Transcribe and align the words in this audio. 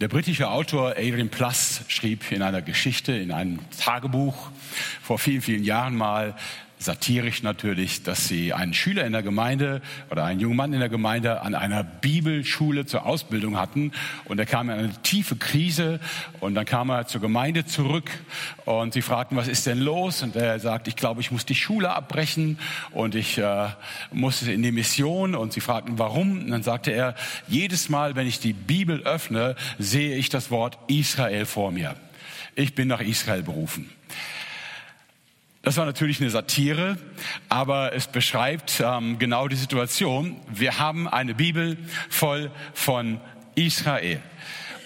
Der 0.00 0.06
britische 0.06 0.48
Autor 0.48 0.90
Adrian 0.90 1.28
Plass 1.28 1.82
schrieb 1.88 2.30
in 2.30 2.40
einer 2.40 2.62
Geschichte, 2.62 3.10
in 3.10 3.32
einem 3.32 3.58
Tagebuch 3.80 4.52
vor 5.02 5.18
vielen, 5.18 5.42
vielen 5.42 5.64
Jahren 5.64 5.96
mal, 5.96 6.36
satirisch 6.78 7.42
natürlich, 7.42 8.02
dass 8.02 8.28
sie 8.28 8.52
einen 8.52 8.74
Schüler 8.74 9.04
in 9.04 9.12
der 9.12 9.22
Gemeinde 9.22 9.82
oder 10.10 10.24
einen 10.24 10.40
jungen 10.40 10.56
Mann 10.56 10.72
in 10.72 10.80
der 10.80 10.88
Gemeinde 10.88 11.42
an 11.42 11.54
einer 11.54 11.82
Bibelschule 11.84 12.86
zur 12.86 13.06
Ausbildung 13.06 13.58
hatten 13.58 13.92
und 14.24 14.38
er 14.38 14.46
kam 14.46 14.70
in 14.70 14.78
eine 14.78 15.02
tiefe 15.02 15.36
Krise 15.36 16.00
und 16.40 16.54
dann 16.54 16.64
kam 16.64 16.90
er 16.90 17.06
zur 17.06 17.20
Gemeinde 17.20 17.64
zurück 17.64 18.10
und 18.64 18.94
sie 18.94 19.02
fragten, 19.02 19.36
was 19.36 19.48
ist 19.48 19.66
denn 19.66 19.78
los? 19.78 20.22
Und 20.22 20.36
er 20.36 20.58
sagt, 20.60 20.88
ich 20.88 20.96
glaube, 20.96 21.20
ich 21.20 21.30
muss 21.30 21.44
die 21.44 21.54
Schule 21.54 21.90
abbrechen 21.90 22.58
und 22.92 23.14
ich 23.14 23.38
äh, 23.38 23.68
muss 24.12 24.42
in 24.42 24.62
die 24.62 24.72
Mission 24.72 25.34
und 25.34 25.52
sie 25.52 25.60
fragten, 25.60 25.98
warum? 25.98 26.40
Und 26.40 26.50
dann 26.50 26.62
sagte 26.62 26.92
er, 26.92 27.14
jedes 27.48 27.88
Mal, 27.88 28.16
wenn 28.16 28.26
ich 28.26 28.40
die 28.40 28.52
Bibel 28.52 29.02
öffne, 29.02 29.56
sehe 29.78 30.16
ich 30.16 30.28
das 30.28 30.50
Wort 30.50 30.78
Israel 30.88 31.46
vor 31.46 31.72
mir. 31.72 31.96
Ich 32.54 32.74
bin 32.74 32.88
nach 32.88 33.00
Israel 33.00 33.42
berufen. 33.42 33.90
Das 35.62 35.76
war 35.76 35.86
natürlich 35.86 36.20
eine 36.20 36.30
Satire, 36.30 36.98
aber 37.48 37.92
es 37.92 38.06
beschreibt 38.06 38.80
ähm, 38.84 39.18
genau 39.18 39.48
die 39.48 39.56
Situation. 39.56 40.36
Wir 40.48 40.78
haben 40.78 41.08
eine 41.08 41.34
Bibel 41.34 41.76
voll 42.08 42.52
von 42.74 43.20
Israel. 43.56 44.20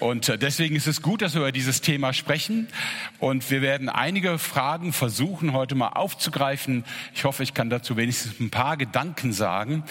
Und 0.01 0.31
äh, 0.31 0.39
deswegen 0.39 0.75
ist 0.75 0.87
es 0.87 1.03
gut, 1.03 1.21
dass 1.21 1.35
wir 1.35 1.43
über 1.43 1.53
dieses 1.53 1.83
Thema 1.83 2.15
sprechen. 2.15 2.69
Und 3.19 3.51
wir 3.51 3.61
werden 3.61 3.91
einige 3.91 4.39
Fragen 4.39 4.95
versuchen, 4.95 5.53
heute 5.53 5.75
mal 5.75 5.91
aufzugreifen. 5.91 6.85
Ich 7.15 7.25
hoffe, 7.25 7.43
ich 7.43 7.53
kann 7.53 7.69
dazu 7.69 7.97
wenigstens 7.99 8.41
ein 8.41 8.51
paar 8.51 8.79
Gedanken 8.79 9.33
sagen 9.33 9.85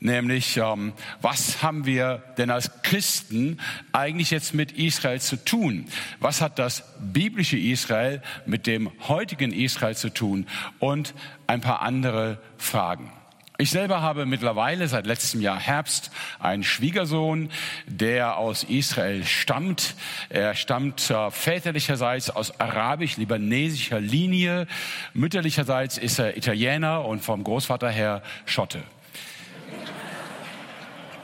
nämlich 0.00 0.56
ähm, 0.56 0.92
was 1.20 1.62
haben 1.62 1.86
wir 1.86 2.22
denn 2.36 2.50
als 2.50 2.70
Christen 2.82 3.60
eigentlich 3.92 4.30
jetzt 4.30 4.54
mit 4.54 4.72
Israel 4.72 5.20
zu 5.20 5.36
tun? 5.36 5.86
Was 6.20 6.40
hat 6.40 6.58
das 6.58 6.84
biblische 7.00 7.58
Israel 7.58 8.22
mit 8.46 8.66
dem 8.66 8.90
heutigen 9.08 9.52
Israel 9.52 9.96
zu 9.96 10.10
tun? 10.10 10.46
Und 10.78 11.14
ein 11.46 11.60
paar 11.60 11.82
andere 11.82 12.40
Fragen. 12.56 13.12
Ich 13.60 13.70
selber 13.70 14.02
habe 14.02 14.24
mittlerweile 14.24 14.86
seit 14.86 15.04
letztem 15.04 15.40
Jahr 15.40 15.58
Herbst 15.58 16.12
einen 16.38 16.62
Schwiegersohn, 16.62 17.50
der 17.88 18.36
aus 18.36 18.62
Israel 18.62 19.24
stammt. 19.24 19.96
Er 20.28 20.54
stammt 20.54 21.10
äh, 21.10 21.32
väterlicherseits 21.32 22.30
aus 22.30 22.60
arabisch-libanesischer 22.60 23.98
Linie. 23.98 24.68
Mütterlicherseits 25.12 25.98
ist 25.98 26.20
er 26.20 26.36
Italiener 26.36 27.04
und 27.04 27.24
vom 27.24 27.42
Großvater 27.42 27.90
her 27.90 28.22
Schotte. 28.46 28.84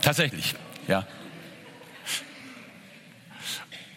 Tatsächlich, 0.01 0.55
ja. 0.87 1.07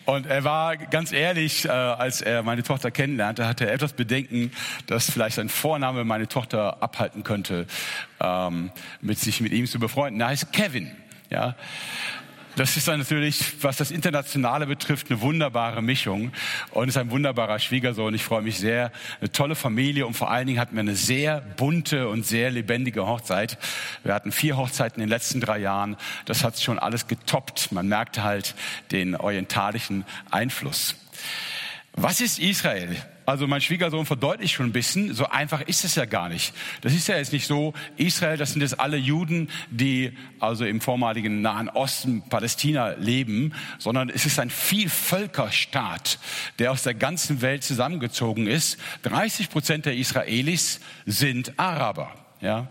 Und 0.07 0.25
er 0.25 0.45
war 0.45 0.77
ganz 0.77 1.11
ehrlich, 1.11 1.65
äh, 1.65 1.67
als 1.67 2.21
er 2.21 2.41
meine 2.41 2.63
Tochter 2.63 2.91
kennenlernte, 2.91 3.45
hatte 3.45 3.67
er 3.67 3.73
etwas 3.73 3.91
Bedenken, 3.91 4.53
dass 4.85 5.11
vielleicht 5.11 5.35
sein 5.35 5.49
Vorname 5.49 6.05
meine 6.05 6.29
Tochter 6.29 6.81
abhalten 6.81 7.23
könnte, 7.23 7.67
ähm, 8.21 8.71
mit 9.01 9.19
sich 9.19 9.41
mit 9.41 9.51
ihm 9.51 9.67
zu 9.67 9.79
befreunden. 9.79 10.21
Er 10.21 10.27
heißt 10.27 10.53
Kevin, 10.53 10.95
ja. 11.29 11.55
Das 12.57 12.75
ist 12.75 12.87
dann 12.87 12.97
natürlich, 12.97 13.63
was 13.63 13.77
das 13.77 13.91
Internationale 13.91 14.65
betrifft, 14.65 15.11
eine 15.11 15.21
wunderbare 15.21 15.83
Mischung 15.83 16.31
und 16.71 16.89
ist 16.89 16.97
ein 16.97 17.11
wunderbarer 17.11 17.59
Schwiegersohn. 17.59 18.15
Ich 18.15 18.23
freue 18.23 18.41
mich 18.41 18.57
sehr. 18.57 18.91
Eine 19.21 19.31
tolle 19.31 19.53
Familie 19.53 20.07
und 20.07 20.15
vor 20.15 20.31
allen 20.31 20.47
Dingen 20.47 20.59
hatten 20.59 20.73
wir 20.73 20.79
eine 20.79 20.95
sehr 20.95 21.39
bunte 21.39 22.07
und 22.07 22.25
sehr 22.25 22.49
lebendige 22.49 23.05
Hochzeit. 23.05 23.59
Wir 24.03 24.15
hatten 24.15 24.31
vier 24.31 24.57
Hochzeiten 24.57 25.03
in 25.03 25.07
den 25.07 25.09
letzten 25.09 25.39
drei 25.39 25.59
Jahren. 25.59 25.97
Das 26.25 26.43
hat 26.43 26.59
schon 26.59 26.79
alles 26.79 27.07
getoppt. 27.07 27.71
Man 27.71 27.87
merkte 27.87 28.23
halt 28.23 28.55
den 28.89 29.15
orientalischen 29.15 30.03
Einfluss. 30.31 30.95
Was 31.93 32.21
ist 32.21 32.39
Israel? 32.39 32.95
Also 33.27 33.45
mein 33.45 33.59
Schwiegersohn 33.59 34.05
verdeutlicht 34.05 34.53
schon 34.53 34.67
ein 34.67 34.71
bisschen, 34.71 35.13
so 35.13 35.27
einfach 35.27 35.59
ist 35.59 35.83
es 35.83 35.95
ja 35.95 36.05
gar 36.05 36.29
nicht. 36.29 36.53
Das 36.79 36.93
ist 36.93 37.09
ja 37.09 37.17
jetzt 37.17 37.33
nicht 37.33 37.45
so, 37.45 37.73
Israel, 37.97 38.37
das 38.37 38.53
sind 38.53 38.61
jetzt 38.61 38.79
alle 38.79 38.95
Juden, 38.95 39.49
die 39.69 40.13
also 40.39 40.63
im 40.63 40.79
vormaligen 40.79 41.41
Nahen 41.41 41.67
Osten, 41.67 42.23
Palästina 42.29 42.91
leben, 42.91 43.53
sondern 43.79 44.09
es 44.09 44.25
ist 44.25 44.39
ein 44.39 44.49
Vielvölkerstaat, 44.49 46.19
der 46.59 46.71
aus 46.71 46.83
der 46.83 46.93
ganzen 46.93 47.41
Welt 47.41 47.65
zusammengezogen 47.65 48.47
ist. 48.47 48.77
30 49.01 49.49
Prozent 49.49 49.85
der 49.85 49.97
Israelis 49.97 50.79
sind 51.05 51.59
Araber. 51.59 52.26
Ja? 52.41 52.67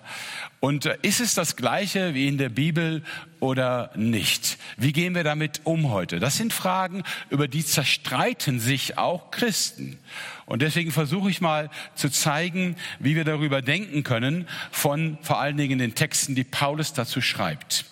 Und 0.61 0.87
äh, 0.87 0.97
ist 1.03 1.21
es 1.21 1.35
das 1.35 1.57
Gleiche 1.57 2.15
wie 2.15 2.29
in 2.29 2.39
der 2.39 2.49
Bibel 2.49 3.03
oder 3.41 3.91
nicht? 3.95 4.59
Wie 4.77 4.93
gehen 4.93 5.15
wir 5.15 5.25
damit 5.25 5.61
um 5.65 5.91
heute? 5.91 6.19
Das 6.19 6.37
sind 6.37 6.53
Fragen, 6.53 7.03
über 7.31 7.49
die 7.49 7.65
zerstreiten 7.65 8.61
sich 8.61 8.99
auch 8.99 9.31
Christen. 9.31 9.99
Und 10.47 10.63
deswegen 10.63 10.93
versuche 10.93 11.31
ich 11.31 11.41
mal 11.41 11.71
zu 11.95 12.11
zeigen, 12.11 12.77
wie 12.99 13.17
wir 13.17 13.25
darüber 13.25 13.63
denken 13.63 14.05
können, 14.05 14.49
von 14.71 15.19
vor 15.23 15.41
allen 15.41 15.57
Dingen 15.57 15.79
den 15.79 15.95
Texten, 15.95 16.35
die 16.35 16.45
Paulus 16.45 16.93
dazu 16.93 17.21
schreibt. 17.21 17.85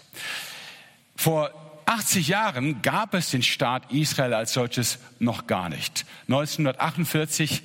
Vor 1.16 1.50
80 1.86 2.28
Jahren 2.28 2.82
gab 2.82 3.14
es 3.14 3.30
den 3.30 3.42
Staat 3.42 3.92
Israel 3.92 4.34
als 4.34 4.52
solches 4.52 4.98
noch 5.18 5.46
gar 5.46 5.68
nicht. 5.68 6.06
1948 6.28 7.62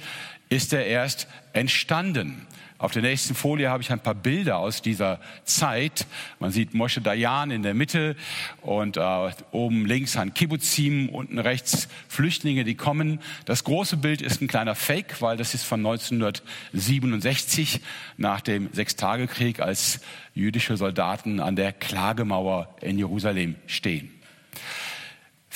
ist 0.50 0.74
er 0.74 0.86
erst 0.86 1.28
entstanden. 1.54 2.46
Auf 2.80 2.94
der 2.94 3.02
nächsten 3.02 3.36
Folie 3.36 3.70
habe 3.70 3.84
ich 3.84 3.92
ein 3.92 4.00
paar 4.00 4.16
Bilder 4.16 4.58
aus 4.58 4.82
dieser 4.82 5.20
Zeit. 5.44 6.08
Man 6.40 6.52
sieht 6.52 6.74
Moshe 6.74 7.02
Dayan 7.02 7.52
in 7.52 7.62
der 7.62 7.74
Mitte 7.74 8.16
und 8.62 8.96
äh, 8.96 9.32
oben 9.52 9.86
links 9.86 10.16
ein 10.16 10.34
Kibbutzim, 10.34 11.10
unten 11.10 11.40
rechts 11.40 11.90
Flüchtlinge, 12.08 12.64
die 12.64 12.76
kommen. 12.76 13.20
Das 13.44 13.66
große 13.66 13.98
Bild 13.98 14.22
ist 14.22 14.42
ein 14.42 14.48
kleiner 14.48 14.76
Fake, 14.76 15.22
weil 15.22 15.36
das 15.36 15.54
ist 15.54 15.66
von 15.66 15.82
1967 15.86 17.82
nach 18.16 18.40
dem 18.40 18.70
Sechstagekrieg, 18.72 19.60
als 19.60 20.00
jüdische 20.34 20.78
Soldaten 20.78 21.42
an 21.42 21.58
der 21.58 21.74
Klagemauer 21.74 22.74
in 22.80 22.98
Jerusalem 22.98 23.56
stehen. 23.68 24.19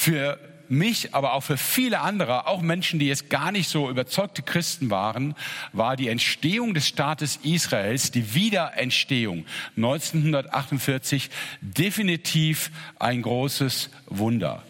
Für 0.04 0.38
mich, 0.68 1.16
aber 1.16 1.32
auch 1.32 1.44
für 1.44 1.56
viele 1.56 2.02
andere, 2.02 2.46
auch 2.46 2.62
Menschen, 2.62 3.00
die 3.00 3.08
jetzt 3.08 3.30
gar 3.30 3.54
nicht 3.54 3.70
so 3.70 3.90
überzeugte 3.90 4.42
Christen 4.42 4.90
waren, 4.90 5.34
war 5.72 5.96
die 5.96 6.10
Entstehung 6.10 6.74
des 6.74 6.90
Staates 6.90 7.40
Israels, 7.42 8.12
die 8.12 8.34
Wiederentstehung 8.34 9.46
1948 9.78 11.30
definitiv 11.62 12.70
ein 13.00 13.22
großes 13.22 13.92
Wunder. 14.08 14.62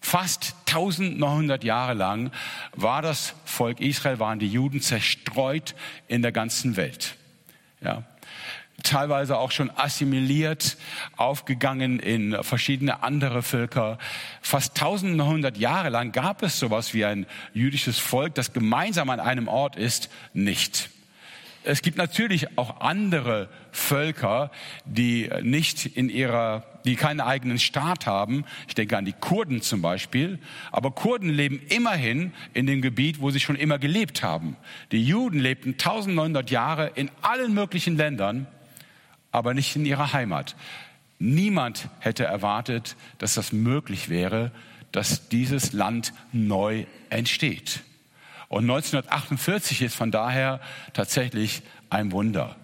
Fast 0.00 0.56
1900 0.66 1.62
Jahre 1.62 1.94
lang 1.94 2.32
war 2.72 3.02
das 3.02 3.34
Volk 3.44 3.78
Israel, 3.78 4.18
waren 4.18 4.40
die 4.40 4.48
Juden 4.48 4.80
zerstreut 4.80 5.76
in 6.08 6.22
der 6.22 6.32
ganzen 6.32 6.76
Welt. 6.76 7.14
Ja 7.80 8.02
teilweise 8.82 9.38
auch 9.38 9.50
schon 9.50 9.70
assimiliert, 9.70 10.76
aufgegangen 11.16 11.98
in 11.98 12.42
verschiedene 12.42 13.02
andere 13.02 13.42
Völker. 13.42 13.98
Fast 14.40 14.80
1100 14.80 15.56
Jahre 15.56 15.88
lang 15.88 16.12
gab 16.12 16.42
es 16.42 16.58
sowas 16.58 16.94
wie 16.94 17.04
ein 17.04 17.26
jüdisches 17.54 17.98
Volk, 17.98 18.34
das 18.34 18.52
gemeinsam 18.52 19.10
an 19.10 19.20
einem 19.20 19.48
Ort 19.48 19.76
ist, 19.76 20.10
nicht. 20.32 20.90
Es 21.64 21.82
gibt 21.82 21.96
natürlich 21.96 22.58
auch 22.58 22.80
andere 22.80 23.48
Völker, 23.70 24.50
die 24.84 25.30
nicht 25.42 25.86
in 25.86 26.08
ihrer, 26.08 26.64
die 26.84 26.96
keinen 26.96 27.20
eigenen 27.20 27.60
Staat 27.60 28.06
haben. 28.06 28.44
Ich 28.66 28.74
denke 28.74 28.96
an 28.96 29.04
die 29.04 29.12
Kurden 29.12 29.62
zum 29.62 29.80
Beispiel. 29.80 30.40
Aber 30.72 30.90
Kurden 30.90 31.30
leben 31.30 31.60
immerhin 31.68 32.32
in 32.52 32.66
dem 32.66 32.82
Gebiet, 32.82 33.20
wo 33.20 33.30
sie 33.30 33.38
schon 33.38 33.54
immer 33.54 33.78
gelebt 33.78 34.24
haben. 34.24 34.56
Die 34.90 35.04
Juden 35.04 35.38
lebten 35.38 35.72
1900 35.72 36.50
Jahre 36.50 36.90
in 36.96 37.10
allen 37.22 37.54
möglichen 37.54 37.96
Ländern 37.96 38.48
aber 39.32 39.54
nicht 39.54 39.74
in 39.74 39.84
ihrer 39.84 40.12
Heimat. 40.12 40.54
Niemand 41.18 41.88
hätte 42.00 42.24
erwartet, 42.24 42.96
dass 43.18 43.34
das 43.34 43.52
möglich 43.52 44.08
wäre, 44.08 44.52
dass 44.92 45.28
dieses 45.28 45.72
Land 45.72 46.12
neu 46.32 46.84
entsteht. 47.10 47.82
Und 48.48 48.64
1948 48.64 49.82
ist 49.82 49.94
von 49.94 50.10
daher 50.10 50.60
tatsächlich 50.92 51.62
ein 51.90 52.12
Wunder. 52.12 52.56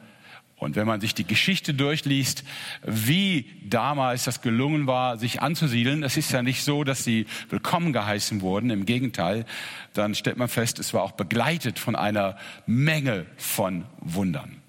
Und 0.56 0.74
wenn 0.74 0.86
man 0.86 1.00
sich 1.00 1.14
die 1.14 1.24
Geschichte 1.24 1.72
durchliest, 1.72 2.42
wie 2.84 3.48
damals 3.64 4.24
das 4.24 4.42
gelungen 4.42 4.88
war, 4.88 5.16
sich 5.16 5.40
anzusiedeln, 5.40 6.02
es 6.02 6.16
ist 6.16 6.32
ja 6.32 6.42
nicht 6.42 6.64
so, 6.64 6.82
dass 6.82 7.04
sie 7.04 7.26
willkommen 7.48 7.92
geheißen 7.92 8.40
wurden, 8.40 8.70
im 8.70 8.84
Gegenteil, 8.84 9.46
dann 9.94 10.16
stellt 10.16 10.36
man 10.36 10.48
fest, 10.48 10.80
es 10.80 10.92
war 10.92 11.02
auch 11.02 11.12
begleitet 11.12 11.78
von 11.78 11.94
einer 11.94 12.36
Menge 12.66 13.26
von 13.36 13.84
Wundern. 14.00 14.60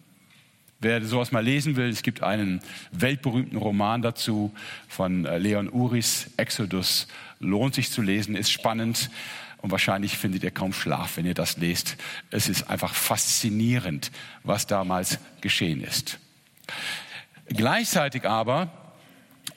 Wer 0.81 1.03
sowas 1.03 1.33
mal 1.33 1.43
lesen 1.43 1.75
will, 1.75 1.89
es 1.89 2.03
gibt 2.03 2.23
einen 2.23 2.61
weltberühmten 2.93 3.57
Roman 3.57 4.01
dazu 4.01 4.53
von 4.87 5.25
äh, 5.25 5.37
Leon 5.37 5.69
Uris, 5.69 6.29
Exodus. 6.37 7.07
Lohnt 7.41 7.75
sich 7.75 7.91
zu 7.91 8.01
lesen, 8.01 8.33
ist 8.33 8.49
spannend 8.49 9.09
und 9.57 9.71
wahrscheinlich 9.71 10.17
findet 10.17 10.43
ihr 10.43 10.51
kaum 10.51 10.71
Schlaf, 10.71 11.17
wenn 11.17 11.25
ihr 11.25 11.33
das 11.33 11.57
lest. 11.57 11.97
Es 12.31 12.47
ist 12.47 12.69
einfach 12.69 12.93
faszinierend, 12.93 14.09
was 14.43 14.67
damals 14.67 15.19
geschehen 15.41 15.83
ist. 15.83 16.17
Gleichzeitig 17.47 18.25
aber 18.25 18.69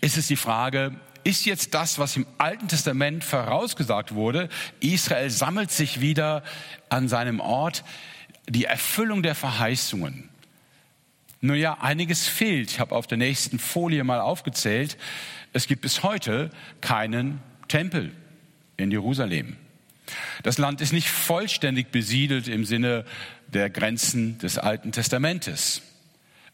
ist 0.00 0.16
es 0.16 0.26
die 0.26 0.36
Frage, 0.36 0.92
ist 1.22 1.44
jetzt 1.44 1.72
das, 1.72 2.00
was 2.00 2.16
im 2.16 2.26
Alten 2.38 2.66
Testament 2.66 3.22
vorausgesagt 3.22 4.12
wurde. 4.12 4.48
Israel 4.80 5.30
sammelt 5.30 5.70
sich 5.70 6.00
wieder 6.00 6.42
an 6.88 7.06
seinem 7.06 7.38
Ort, 7.38 7.84
die 8.48 8.64
Erfüllung 8.64 9.22
der 9.22 9.36
Verheißungen. 9.36 10.31
Nun 11.44 11.56
ja, 11.56 11.78
einiges 11.80 12.28
fehlt. 12.28 12.70
Ich 12.70 12.78
habe 12.78 12.94
auf 12.94 13.08
der 13.08 13.18
nächsten 13.18 13.58
Folie 13.58 14.04
mal 14.04 14.20
aufgezählt. 14.20 14.96
Es 15.52 15.66
gibt 15.66 15.82
bis 15.82 16.04
heute 16.04 16.50
keinen 16.80 17.40
Tempel 17.66 18.12
in 18.76 18.92
Jerusalem. 18.92 19.56
Das 20.44 20.58
Land 20.58 20.80
ist 20.80 20.92
nicht 20.92 21.08
vollständig 21.08 21.90
besiedelt 21.90 22.46
im 22.46 22.64
Sinne 22.64 23.04
der 23.48 23.70
Grenzen 23.70 24.38
des 24.38 24.56
Alten 24.56 24.92
Testamentes. 24.92 25.82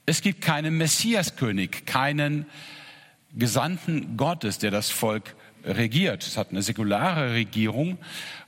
Es 0.07 0.23
gibt 0.23 0.41
keinen 0.41 0.79
Messiaskönig, 0.79 1.85
keinen 1.85 2.47
Gesandten 3.35 4.17
Gottes, 4.17 4.57
der 4.57 4.71
das 4.71 4.89
Volk 4.89 5.37
regiert. 5.65 6.27
Es 6.27 6.39
hat 6.39 6.49
eine 6.49 6.63
säkulare 6.63 7.35
Regierung, 7.35 7.99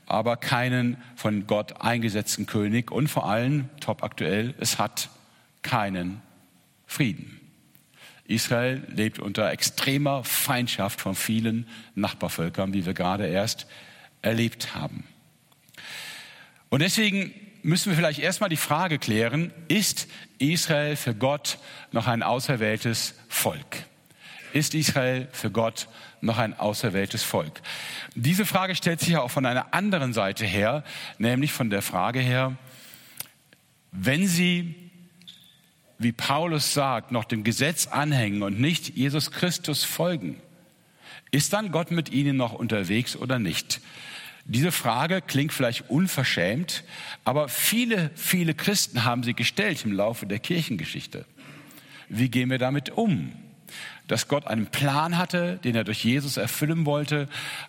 aber 0.07 0.39
keinen 0.39 0.97
von 1.17 1.47
Gott 1.47 1.83
eingesetzten 1.83 2.47
König 2.47 2.91
und 2.91 3.09
vor 3.09 3.29
allem, 3.29 3.69
top 3.81 4.03
aktuell, 4.03 4.55
es 4.59 4.79
hat 4.79 5.11
keinen 5.61 6.23
Frieden. 6.91 7.41
Israel 8.25 8.83
lebt 8.89 9.21
unter 9.21 9.49
extremer 9.53 10.25
Feindschaft 10.25 11.01
von 11.01 11.15
vielen 11.15 11.69
Nachbarvölkern, 11.95 12.75
wie 12.75 12.85
wir 12.85 12.95
gerade 12.95 13.29
erst 13.29 13.69
erlebt 14.23 14.75
haben. 14.75 15.05
Und 16.69 16.83
deswegen 16.83 17.33
müssen 17.63 17.91
wir 17.91 17.97
vielleicht 17.97 18.19
erstmal 18.19 18.51
die 18.51 18.57
Frage 18.57 18.99
klären, 18.99 19.53
ist 19.69 20.09
Israel 20.39 20.97
für 20.97 21.15
Gott 21.15 21.59
noch 21.93 22.09
ein 22.09 22.25
auserwähltes 22.25 23.15
Volk? 23.29 23.85
Ist 24.53 24.75
Israel 24.75 25.29
für 25.31 25.53
Gott 25.53 25.87
noch 26.21 26.39
ein 26.39 26.59
auserwähltes 26.59 27.23
Volk? 27.23 27.63
Diese 28.17 28.45
Frage 28.45 28.75
stellt 28.75 28.99
sich 28.99 29.11
ja 29.11 29.21
auch 29.21 29.31
von 29.31 29.47
einer 29.47 29.75
anderen 29.75 30.13
Seite 30.13 30.45
her, 30.45 30.83
nämlich 31.19 31.53
von 31.53 31.71
der 31.71 31.83
Frage 31.83 32.19
her, 32.19 32.57
wenn 33.93 34.27
Sie, 34.27 34.90
wie 36.01 36.13
Paulus 36.13 36.73
sagt, 36.73 37.13
noch 37.13 37.25
dem 37.25 37.45
Gesetz 37.45 37.87
anhängen 37.87 38.43
und 38.43 38.59
nicht 38.59 38.97
Jesus 38.97 39.31
Christus 39.31 39.85
folgen, 39.85 40.41
ist 41.31 41.53
dann 41.53 41.73
Gott 41.73 41.91
mit 41.91 42.11
Ihnen 42.11 42.39
noch 42.39 42.55
unterwegs 42.55 43.17
oder 43.17 43.39
nicht? 43.39 43.83
Diese 44.47 44.73
Frage 44.73 45.21
klingt 45.21 45.53
vielleicht 45.53 45.91
unverschämt, 45.91 46.85
aber 47.23 47.51
viele, 47.51 48.11
viele 48.15 48.55
Christen 48.55 49.05
haben 49.05 49.23
sie 49.23 49.35
gestellt 49.35 49.85
im 49.85 49.93
Laufe 49.93 50.25
der 50.25 50.39
Kirchengeschichte. 50.39 51.27
Wie 52.09 52.31
gehen 52.31 52.49
wir 52.49 52.59
damit 52.59 52.89
um? 52.89 53.33
Dass 54.07 54.27
Gott 54.27 54.47
einen 54.47 54.69
Plan 54.69 55.19
hatte, 55.19 55.61
den 55.63 55.77
er 55.77 55.85
durch 55.85 56.03
Jesus 56.03 56.39
erfüllen 56.39 56.87
wollte, 56.87 57.29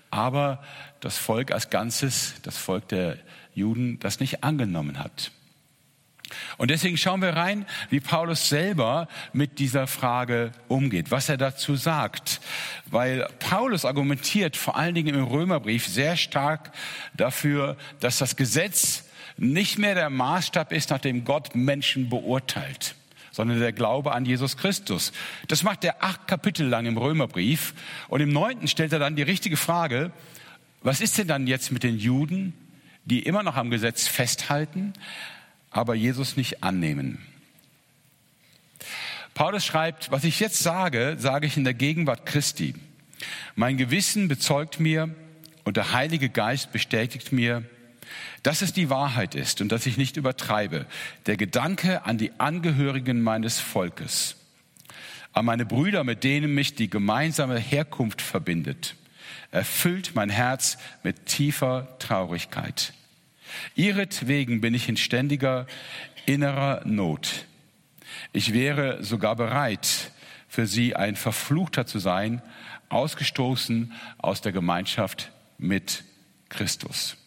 aber 0.09 0.63
das 1.01 1.17
Volk 1.17 1.51
als 1.51 1.69
Ganzes, 1.69 2.35
das 2.43 2.57
Volk 2.57 2.87
der 2.87 3.17
Juden, 3.53 3.99
das 3.99 4.21
nicht 4.21 4.41
angenommen 4.45 4.99
hat. 4.99 5.31
Und 6.57 6.71
deswegen 6.71 6.97
schauen 6.97 7.21
wir 7.21 7.35
rein, 7.35 7.65
wie 7.89 7.99
Paulus 7.99 8.49
selber 8.49 9.07
mit 9.33 9.59
dieser 9.59 9.87
Frage 9.87 10.51
umgeht, 10.67 11.11
was 11.11 11.29
er 11.29 11.37
dazu 11.37 11.75
sagt. 11.75 12.41
Weil 12.85 13.27
Paulus 13.39 13.85
argumentiert 13.85 14.57
vor 14.57 14.75
allen 14.75 14.95
Dingen 14.95 15.15
im 15.15 15.25
Römerbrief 15.25 15.87
sehr 15.87 16.17
stark 16.17 16.71
dafür, 17.13 17.77
dass 17.99 18.17
das 18.17 18.35
Gesetz 18.35 19.05
nicht 19.37 19.77
mehr 19.77 19.95
der 19.95 20.09
Maßstab 20.09 20.71
ist, 20.71 20.89
nach 20.89 20.99
dem 20.99 21.25
Gott 21.25 21.55
Menschen 21.55 22.09
beurteilt 22.09 22.95
sondern 23.31 23.59
der 23.59 23.71
Glaube 23.71 24.11
an 24.11 24.25
Jesus 24.25 24.57
Christus. 24.57 25.13
Das 25.47 25.63
macht 25.63 25.83
er 25.83 26.03
acht 26.03 26.27
Kapitel 26.27 26.67
lang 26.67 26.85
im 26.85 26.97
Römerbrief. 26.97 27.73
Und 28.09 28.21
im 28.21 28.29
neunten 28.29 28.67
stellt 28.67 28.91
er 28.93 28.99
dann 28.99 29.15
die 29.15 29.23
richtige 29.23 29.57
Frage, 29.57 30.11
was 30.83 31.01
ist 31.01 31.17
denn 31.17 31.27
dann 31.27 31.47
jetzt 31.47 31.71
mit 31.71 31.83
den 31.83 31.97
Juden, 31.97 32.53
die 33.05 33.21
immer 33.21 33.43
noch 33.43 33.55
am 33.55 33.69
Gesetz 33.69 34.07
festhalten, 34.07 34.93
aber 35.71 35.95
Jesus 35.95 36.37
nicht 36.37 36.63
annehmen. 36.63 37.25
Paulus 39.33 39.65
schreibt, 39.65 40.11
was 40.11 40.25
ich 40.25 40.39
jetzt 40.39 40.59
sage, 40.59 41.15
sage 41.17 41.47
ich 41.47 41.57
in 41.57 41.63
der 41.63 41.73
Gegenwart 41.73 42.25
Christi. 42.25 42.75
Mein 43.55 43.77
Gewissen 43.77 44.27
bezeugt 44.27 44.79
mir 44.79 45.15
und 45.63 45.77
der 45.77 45.93
Heilige 45.93 46.29
Geist 46.29 46.71
bestätigt 46.71 47.31
mir, 47.31 47.63
dass 48.43 48.61
es 48.61 48.73
die 48.73 48.89
Wahrheit 48.89 49.35
ist 49.35 49.61
und 49.61 49.71
dass 49.71 49.85
ich 49.85 49.97
nicht 49.97 50.17
übertreibe. 50.17 50.85
Der 51.25 51.37
Gedanke 51.37 52.05
an 52.05 52.17
die 52.17 52.39
Angehörigen 52.39 53.21
meines 53.21 53.59
Volkes, 53.59 54.35
an 55.33 55.45
meine 55.45 55.65
Brüder, 55.65 56.03
mit 56.03 56.23
denen 56.23 56.53
mich 56.53 56.75
die 56.75 56.89
gemeinsame 56.89 57.57
Herkunft 57.57 58.21
verbindet, 58.21 58.95
erfüllt 59.51 60.11
mein 60.13 60.29
Herz 60.29 60.77
mit 61.03 61.25
tiefer 61.25 61.97
Traurigkeit. 61.99 62.93
Ihretwegen 63.75 64.61
bin 64.61 64.73
ich 64.73 64.89
in 64.89 64.97
ständiger 64.97 65.67
innerer 66.25 66.81
Not. 66.85 67.45
Ich 68.33 68.53
wäre 68.53 69.03
sogar 69.03 69.35
bereit, 69.35 70.11
für 70.47 70.67
sie 70.67 70.95
ein 70.95 71.15
Verfluchter 71.15 71.85
zu 71.85 71.99
sein, 71.99 72.41
ausgestoßen 72.89 73.93
aus 74.17 74.41
der 74.41 74.51
Gemeinschaft 74.51 75.31
mit 75.57 76.03
Christus. 76.49 77.17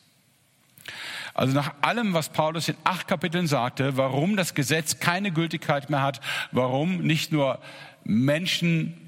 Also 1.32 1.52
nach 1.52 1.74
allem, 1.80 2.12
was 2.14 2.28
Paulus 2.28 2.68
in 2.68 2.76
acht 2.84 3.08
Kapiteln 3.08 3.46
sagte, 3.46 3.96
warum 3.96 4.36
das 4.36 4.54
Gesetz 4.54 5.00
keine 5.00 5.32
Gültigkeit 5.32 5.90
mehr 5.90 6.02
hat, 6.02 6.20
warum 6.52 6.98
nicht 6.98 7.32
nur 7.32 7.60
Menschen 8.04 9.03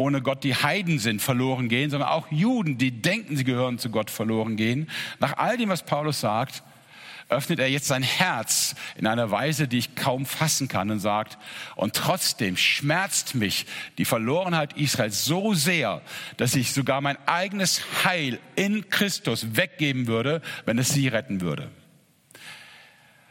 ohne 0.00 0.22
Gott 0.22 0.44
die 0.44 0.54
Heiden 0.54 0.98
sind, 0.98 1.20
verloren 1.20 1.68
gehen, 1.68 1.90
sondern 1.90 2.08
auch 2.08 2.32
Juden, 2.32 2.78
die 2.78 2.90
denken, 2.90 3.36
sie 3.36 3.44
gehören 3.44 3.78
zu 3.78 3.90
Gott, 3.90 4.10
verloren 4.10 4.56
gehen. 4.56 4.88
Nach 5.18 5.36
all 5.36 5.58
dem, 5.58 5.68
was 5.68 5.82
Paulus 5.82 6.20
sagt, 6.20 6.62
öffnet 7.28 7.58
er 7.58 7.68
jetzt 7.68 7.86
sein 7.86 8.02
Herz 8.02 8.74
in 8.96 9.06
einer 9.06 9.30
Weise, 9.30 9.68
die 9.68 9.76
ich 9.76 9.94
kaum 9.96 10.24
fassen 10.24 10.68
kann 10.68 10.90
und 10.90 11.00
sagt, 11.00 11.36
und 11.76 11.94
trotzdem 11.94 12.56
schmerzt 12.56 13.34
mich 13.34 13.66
die 13.98 14.06
Verlorenheit 14.06 14.72
Israels 14.72 15.26
so 15.26 15.52
sehr, 15.52 16.00
dass 16.38 16.54
ich 16.54 16.72
sogar 16.72 17.02
mein 17.02 17.18
eigenes 17.26 17.82
Heil 18.02 18.40
in 18.56 18.88
Christus 18.88 19.54
weggeben 19.54 20.06
würde, 20.06 20.40
wenn 20.64 20.78
es 20.78 20.88
sie 20.88 21.08
retten 21.08 21.42
würde. 21.42 21.70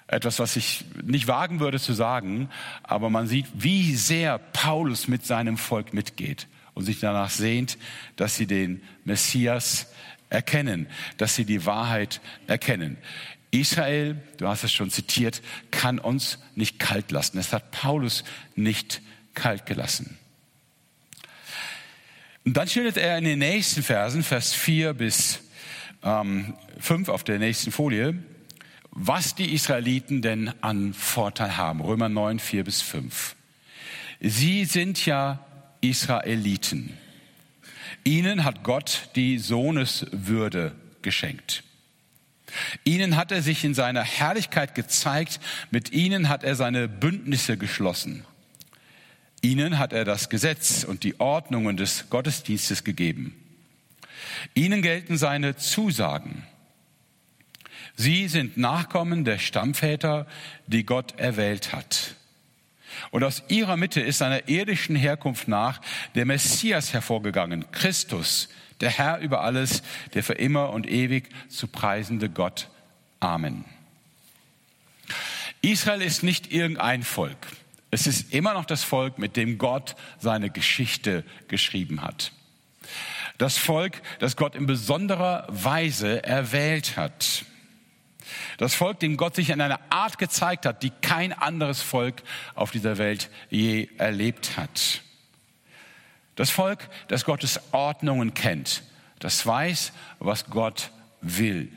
Etwas, 0.06 0.38
was 0.38 0.56
ich 0.56 0.86
nicht 1.04 1.28
wagen 1.28 1.60
würde 1.60 1.80
zu 1.80 1.94
sagen, 1.94 2.50
aber 2.84 3.10
man 3.10 3.26
sieht, 3.26 3.48
wie 3.56 3.96
sehr 3.96 4.38
Paulus 4.38 5.08
mit 5.08 5.26
seinem 5.26 5.58
Volk 5.58 5.94
mitgeht 5.94 6.48
und 6.80 6.86
sich 6.86 7.02
danach 7.02 7.30
sehnt, 7.30 7.78
dass 8.16 8.38
sie 8.38 8.48
den 8.48 8.82
Messias 9.04 9.88
erkennen, 10.30 10.88
dass 11.18 11.36
sie 11.36 11.44
die 11.44 11.66
Wahrheit 11.66 12.22
erkennen. 12.48 12.96
Israel, 13.52 14.16
du 14.38 14.48
hast 14.48 14.64
es 14.64 14.72
schon 14.72 14.90
zitiert, 14.90 15.42
kann 15.72 16.00
uns 16.00 16.40
nicht 16.56 16.80
kalt 16.80 17.12
lassen. 17.12 17.38
Es 17.38 17.52
hat 17.52 17.72
Paulus 17.72 18.24
nicht 18.56 19.02
kalt 19.34 19.66
gelassen. 19.66 20.18
Und 22.46 22.56
dann 22.56 22.70
schildert 22.70 22.96
er 22.96 23.18
in 23.18 23.26
den 23.26 23.40
nächsten 23.40 23.84
Versen, 23.84 24.24
Vers 24.24 24.54
4 24.54 24.94
bis 24.94 25.42
ähm, 26.02 26.54
5 26.80 27.10
auf 27.10 27.26
der 27.26 27.40
nächsten 27.40 27.74
Folie, 27.74 28.18
was 28.92 29.36
die 29.36 29.54
Israeliten 29.54 30.22
denn 30.22 30.54
an 30.62 30.94
Vorteil 30.94 31.58
haben. 31.58 31.82
Römer 31.82 32.08
9, 32.08 32.40
4 32.40 32.64
bis 32.64 32.82
5. 32.82 33.36
Sie 34.22 34.64
sind 34.64 35.06
ja 35.06 35.46
Israeliten. 35.82 36.98
Ihnen 38.04 38.44
hat 38.44 38.64
Gott 38.64 39.10
die 39.16 39.38
Sohneswürde 39.38 40.74
geschenkt. 41.02 41.64
Ihnen 42.84 43.16
hat 43.16 43.32
er 43.32 43.42
sich 43.42 43.64
in 43.64 43.74
seiner 43.74 44.04
Herrlichkeit 44.04 44.76
gezeigt, 44.76 45.40
mit 45.72 45.92
ihnen 45.92 46.30
hat 46.30 46.44
er 46.44 46.56
seine 46.56 46.88
Bündnisse 46.88 47.58
geschlossen. 47.58 48.26
Ihnen 49.42 49.78
hat 49.80 49.94
er 49.94 50.06
das 50.06 50.30
Gesetz 50.30 50.84
und 50.84 51.04
die 51.04 51.20
Ordnungen 51.20 51.78
des 51.78 52.10
Gottesdienstes 52.10 52.84
gegeben. 52.84 53.36
Ihnen 54.54 54.82
gelten 54.82 55.18
seine 55.18 55.56
Zusagen. 55.56 56.44
Sie 57.96 58.28
sind 58.28 58.58
Nachkommen 58.58 59.26
der 59.26 59.40
Stammväter, 59.40 60.28
die 60.68 60.86
Gott 60.86 61.20
erwählt 61.20 61.74
hat. 61.74 62.16
Und 63.12 63.24
aus 63.24 63.44
ihrer 63.48 63.78
Mitte 63.78 64.02
ist 64.02 64.20
seiner 64.20 64.48
irdischen 64.48 64.96
Herkunft 64.96 65.48
nach 65.48 65.82
der 66.16 66.26
Messias 66.26 66.94
hervorgegangen, 66.94 67.70
Christus, 67.72 68.50
der 68.82 68.90
Herr 68.90 69.20
über 69.20 69.42
alles, 69.42 69.84
der 70.14 70.24
für 70.24 70.34
immer 70.34 70.72
und 70.72 70.88
ewig 70.88 71.30
zu 71.50 71.68
preisende 71.68 72.30
Gott. 72.30 72.70
Amen. 73.20 73.66
Israel 75.62 76.02
ist 76.02 76.24
nicht 76.24 76.52
irgendein 76.52 77.04
Volk. 77.04 77.48
Es 77.92 78.08
ist 78.08 78.34
immer 78.34 78.54
noch 78.54 78.66
das 78.66 78.84
Volk, 78.84 79.18
mit 79.18 79.36
dem 79.36 79.58
Gott 79.58 79.96
seine 80.20 80.50
Geschichte 80.50 81.24
geschrieben 81.48 82.02
hat. 82.02 82.32
Das 83.38 83.58
Volk, 83.58 84.02
das 84.20 84.36
Gott 84.36 84.56
in 84.56 84.66
besonderer 84.66 85.48
Weise 85.50 86.24
erwählt 86.24 86.98
hat. 86.98 87.46
Das 88.58 88.76
Volk, 88.76 89.00
dem 89.00 89.18
Gott 89.18 89.36
sich 89.36 89.50
in 89.50 89.62
einer 89.62 89.80
Art 89.90 90.18
gezeigt 90.18 90.66
hat, 90.66 90.84
die 90.84 90.90
kein 90.90 91.34
anderes 91.34 91.82
Volk 91.82 92.24
auf 92.56 92.72
dieser 92.72 92.98
Welt 92.98 93.30
je 93.50 93.90
erlebt 93.98 94.58
hat. 94.58 95.02
Das 96.36 96.50
Volk, 96.50 96.90
das 97.10 97.26
Gottes 97.26 97.60
Ordnungen 97.72 98.34
kennt, 98.34 98.84
das 99.20 99.46
weiß, 99.46 99.92
was 100.20 100.46
Gott 100.46 100.92
will. 101.22 101.72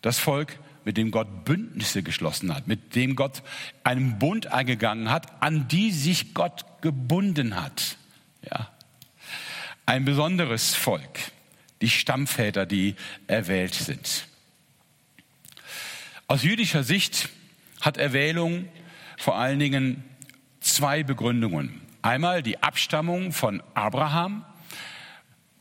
Das 0.00 0.18
Volk, 0.18 0.58
mit 0.84 0.96
dem 0.96 1.10
Gott 1.10 1.44
Bündnisse 1.44 2.02
geschlossen 2.02 2.54
hat, 2.54 2.66
mit 2.66 2.94
dem 2.94 3.14
Gott 3.14 3.42
einen 3.84 4.18
Bund 4.18 4.46
eingegangen 4.46 5.10
hat, 5.10 5.42
an 5.42 5.68
die 5.68 5.90
sich 5.90 6.32
Gott 6.32 6.64
gebunden 6.80 7.62
hat. 7.62 7.98
Ja. 8.42 8.72
Ein 9.84 10.06
besonderes 10.06 10.74
Volk, 10.74 11.18
die 11.80 11.88
Stammväter, 11.88 12.66
die 12.66 12.96
erwählt 13.26 13.74
sind. 13.74 14.26
Aus 16.26 16.42
jüdischer 16.42 16.82
Sicht 16.82 17.28
hat 17.80 17.96
Erwählung 17.96 18.68
vor 19.16 19.36
allen 19.36 19.58
Dingen 19.58 20.04
zwei 20.60 21.02
Begründungen. 21.02 21.80
Einmal 22.02 22.42
die 22.42 22.62
Abstammung 22.62 23.32
von 23.32 23.62
Abraham 23.74 24.44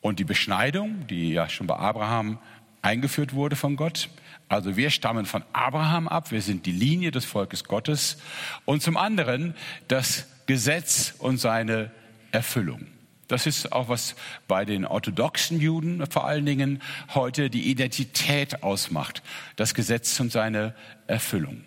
und 0.01 0.19
die 0.19 0.23
Beschneidung, 0.23 1.07
die 1.07 1.31
ja 1.31 1.49
schon 1.49 1.67
bei 1.67 1.75
Abraham 1.75 2.39
eingeführt 2.81 3.33
wurde 3.33 3.55
von 3.55 3.75
Gott. 3.75 4.09
Also 4.49 4.77
wir 4.77 4.89
stammen 4.89 5.25
von 5.25 5.43
Abraham 5.53 6.07
ab, 6.07 6.31
wir 6.31 6.41
sind 6.41 6.65
die 6.65 6.71
Linie 6.71 7.11
des 7.11 7.25
Volkes 7.25 7.63
Gottes. 7.63 8.17
Und 8.65 8.81
zum 8.81 8.97
anderen 8.97 9.55
das 9.87 10.27
Gesetz 10.45 11.13
und 11.17 11.37
seine 11.37 11.91
Erfüllung. 12.31 12.87
Das 13.27 13.45
ist 13.45 13.71
auch 13.73 13.89
was 13.89 14.15
bei 14.47 14.63
den 14.63 14.85
orthodoxen 14.85 15.59
Juden 15.59 16.05
vor 16.09 16.25
allen 16.25 16.45
Dingen 16.45 16.81
heute 17.13 17.49
die 17.49 17.69
Identität 17.69 18.63
ausmacht. 18.63 19.21
Das 19.55 19.73
Gesetz 19.73 20.19
und 20.19 20.31
seine 20.31 20.73
Erfüllung. 21.07 21.63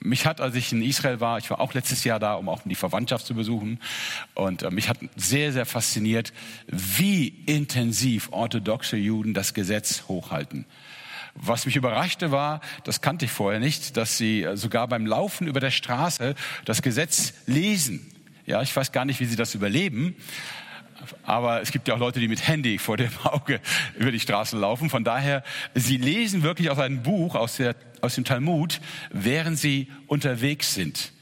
Mich 0.00 0.26
hat, 0.26 0.42
als 0.42 0.54
ich 0.54 0.70
in 0.70 0.82
Israel 0.82 1.20
war, 1.20 1.38
ich 1.38 1.48
war 1.48 1.60
auch 1.60 1.72
letztes 1.72 2.04
Jahr 2.04 2.18
da, 2.18 2.34
um 2.34 2.50
auch 2.50 2.60
die 2.64 2.74
Verwandtschaft 2.74 3.24
zu 3.24 3.34
besuchen, 3.34 3.80
und 4.34 4.62
äh, 4.62 4.70
mich 4.70 4.90
hat 4.90 4.98
sehr, 5.16 5.50
sehr 5.50 5.64
fasziniert, 5.64 6.34
wie 6.66 7.28
intensiv 7.46 8.28
orthodoxe 8.30 8.98
Juden 8.98 9.32
das 9.32 9.54
Gesetz 9.54 10.04
hochhalten. 10.06 10.66
Was 11.34 11.64
mich 11.64 11.76
überraschte 11.76 12.30
war, 12.30 12.60
das 12.84 13.00
kannte 13.00 13.24
ich 13.24 13.30
vorher 13.30 13.60
nicht, 13.60 13.96
dass 13.96 14.18
sie 14.18 14.42
äh, 14.42 14.58
sogar 14.58 14.88
beim 14.88 15.06
Laufen 15.06 15.46
über 15.46 15.60
der 15.60 15.70
Straße 15.70 16.34
das 16.66 16.82
Gesetz 16.82 17.32
lesen. 17.46 18.12
Ja, 18.44 18.60
ich 18.60 18.76
weiß 18.76 18.92
gar 18.92 19.06
nicht, 19.06 19.20
wie 19.20 19.24
sie 19.24 19.36
das 19.36 19.54
überleben. 19.54 20.16
Aber 21.22 21.60
es 21.60 21.72
gibt 21.72 21.88
ja 21.88 21.94
auch 21.94 21.98
Leute, 21.98 22.20
die 22.20 22.28
mit 22.28 22.46
Handy 22.46 22.78
vor 22.78 22.96
dem 22.96 23.10
Auge 23.24 23.60
über 23.96 24.12
die 24.12 24.20
Straßen 24.20 24.58
laufen. 24.58 24.90
Von 24.90 25.04
daher, 25.04 25.42
sie 25.74 25.96
lesen 25.96 26.42
wirklich 26.42 26.70
aus 26.70 26.78
einem 26.78 27.02
Buch, 27.02 27.34
aus, 27.34 27.56
der, 27.56 27.76
aus 28.00 28.14
dem 28.14 28.24
Talmud, 28.24 28.80
während 29.10 29.58
sie 29.58 29.88
unterwegs 30.06 30.74
sind. 30.74 31.12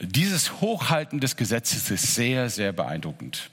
Dieses 0.00 0.60
Hochhalten 0.60 1.20
des 1.20 1.36
Gesetzes 1.36 1.90
ist 1.90 2.14
sehr, 2.14 2.50
sehr 2.50 2.72
beeindruckend. 2.72 3.50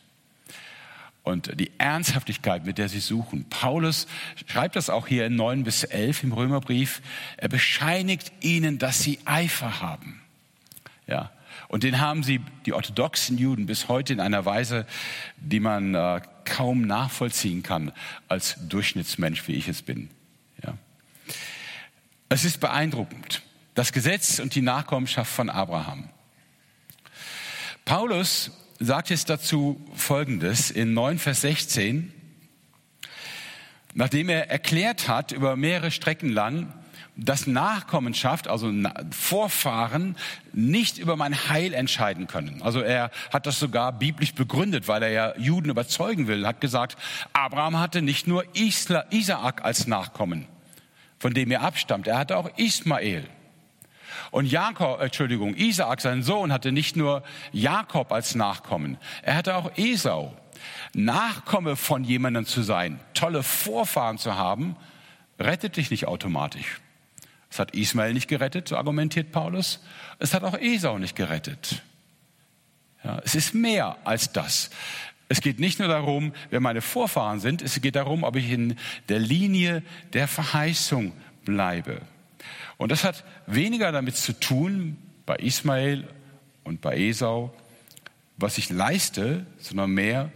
Und 1.24 1.60
die 1.60 1.72
Ernsthaftigkeit, 1.78 2.66
mit 2.66 2.78
der 2.78 2.90
sie 2.90 3.02
suchen. 3.02 3.46
Paulus 3.50 4.08
schreibt 4.48 4.76
das 4.76 4.90
auch 4.90 5.06
hier 5.06 5.28
in 5.28 5.36
9 5.36 5.64
bis 5.64 5.84
11 5.84 6.24
im 6.24 6.32
Römerbrief. 6.32 7.02
Er 7.38 7.50
bescheinigt 7.50 8.32
ihnen, 8.42 8.80
dass 8.80 9.02
sie 9.02 9.20
Eifer 9.26 9.82
haben. 9.82 10.22
Ja. 11.06 11.32
Und 11.70 11.84
den 11.84 12.02
haben 12.02 12.24
sie, 12.24 12.42
die 12.66 12.74
orthodoxen 12.74 13.38
Juden, 13.38 13.68
bis 13.68 13.88
heute 13.88 14.12
in 14.12 14.20
einer 14.20 14.44
Weise, 14.44 14.88
die 15.38 15.60
man 15.60 15.94
äh, 15.94 16.20
kaum 16.44 16.82
nachvollziehen 16.82 17.62
kann 17.62 17.92
als 18.28 18.58
Durchschnittsmensch, 18.68 19.48
wie 19.48 19.54
ich 19.54 19.68
es 19.68 19.84
bin. 19.84 20.10
Ja. 20.64 20.76
Es 22.28 22.44
ist 22.44 22.60
beeindruckend. 22.60 23.44
Das 23.76 23.94
Gesetz 23.94 24.40
und 24.40 24.56
die 24.56 24.64
Nachkommenschaft 24.64 25.32
von 25.32 25.52
Abraham. 25.52 26.10
Paulus 27.86 28.52
sagt 28.80 29.12
jetzt 29.12 29.30
dazu 29.30 29.80
Folgendes 29.94 30.72
in 30.72 30.96
9 30.96 31.20
Vers 31.20 31.42
16. 31.42 32.12
Nachdem 33.94 34.30
er 34.30 34.50
erklärt 34.50 35.08
hat 35.08 35.32
über 35.32 35.56
mehrere 35.56 35.92
Strecken 35.92 36.30
lang, 36.30 36.74
dass 37.26 37.48
Nachkommenschaft, 37.48 38.48
also 38.48 38.72
Vorfahren, 39.12 40.16
nicht 40.54 40.98
über 40.98 41.16
mein 41.16 41.50
Heil 41.50 41.74
entscheiden 41.74 42.28
können. 42.28 42.62
Also 42.62 42.82
er 42.82 43.12
hat 43.32 43.46
das 43.46 43.60
sogar 43.60 43.92
biblisch 43.92 44.34
begründet, 44.34 44.88
weil 44.88 45.04
er 45.04 45.10
ja 45.10 45.38
Juden 45.38 45.70
überzeugen 45.70 46.28
will, 46.28 46.46
hat 46.48 46.62
gesagt, 46.62 46.98
Abraham 47.34 47.80
hatte 47.80 48.02
nicht 48.02 48.28
nur 48.28 48.44
Isla, 48.56 49.06
Isaak 49.10 49.64
als 49.64 49.88
Nachkommen, 49.88 50.48
von 51.20 51.34
dem 51.34 51.52
er 51.52 51.62
abstammt, 51.62 52.08
er 52.08 52.18
hatte 52.18 52.38
auch 52.38 52.50
Ismael. 52.58 53.26
Und 54.32 54.46
Jakob, 54.46 55.02
Entschuldigung, 55.02 55.56
Isaak, 55.56 56.02
sein 56.02 56.24
Sohn, 56.24 56.52
hatte 56.52 56.72
nicht 56.72 56.96
nur 56.96 57.24
Jakob 57.52 58.12
als 58.12 58.36
Nachkommen, 58.36 58.98
er 59.24 59.36
hatte 59.36 59.56
auch 59.56 59.72
Esau. 59.78 60.34
Nachkomme 60.94 61.76
von 61.76 62.04
jemandem 62.04 62.46
zu 62.46 62.64
sein, 62.64 63.00
tolle 63.14 63.44
Vorfahren 63.44 64.18
zu 64.18 64.36
haben, 64.36 64.76
rettet 65.40 65.78
dich 65.78 65.90
nicht 65.90 66.08
automatisch. 66.08 66.82
Es 67.50 67.60
hat 67.60 67.74
Ismael 67.74 68.14
nicht 68.14 68.28
gerettet, 68.28 68.68
so 68.68 68.78
argumentiert 68.78 69.32
Paulus. 69.32 69.80
Es 70.20 70.34
hat 70.34 70.44
auch 70.44 70.58
Esau 70.58 70.98
nicht 70.98 71.16
gerettet. 71.16 71.82
Ja, 73.04 73.22
es 73.24 73.36
ist 73.36 73.54
mehr 73.54 73.98
als 74.04 74.32
das. 74.32 74.70
Es 75.30 75.42
geht 75.42 75.60
nicht 75.60 75.80
nur 75.80 75.88
darum, 75.88 76.34
wer 76.50 76.60
meine 76.60 76.82
Vorfahren 76.82 77.40
sind, 77.40 77.62
es 77.62 77.80
geht 77.82 77.96
darum, 77.96 78.24
ob 78.24 78.36
ich 78.36 78.52
in 78.52 78.78
der 79.10 79.20
Linie 79.20 79.84
der 80.14 80.28
Verheißung 80.28 81.14
bleibe. 81.46 82.02
Und 82.78 82.92
das 82.92 83.04
hat 83.04 83.24
weniger 83.46 83.92
damit 83.92 84.16
zu 84.16 84.34
tun, 84.40 84.98
bei 85.26 85.36
Ismael 85.36 86.08
und 86.64 86.82
bei 86.82 86.98
Esau, 86.98 87.54
was 88.38 88.58
ich 88.58 88.70
leiste, 88.70 89.46
sondern 89.60 89.92
mehr, 89.92 90.32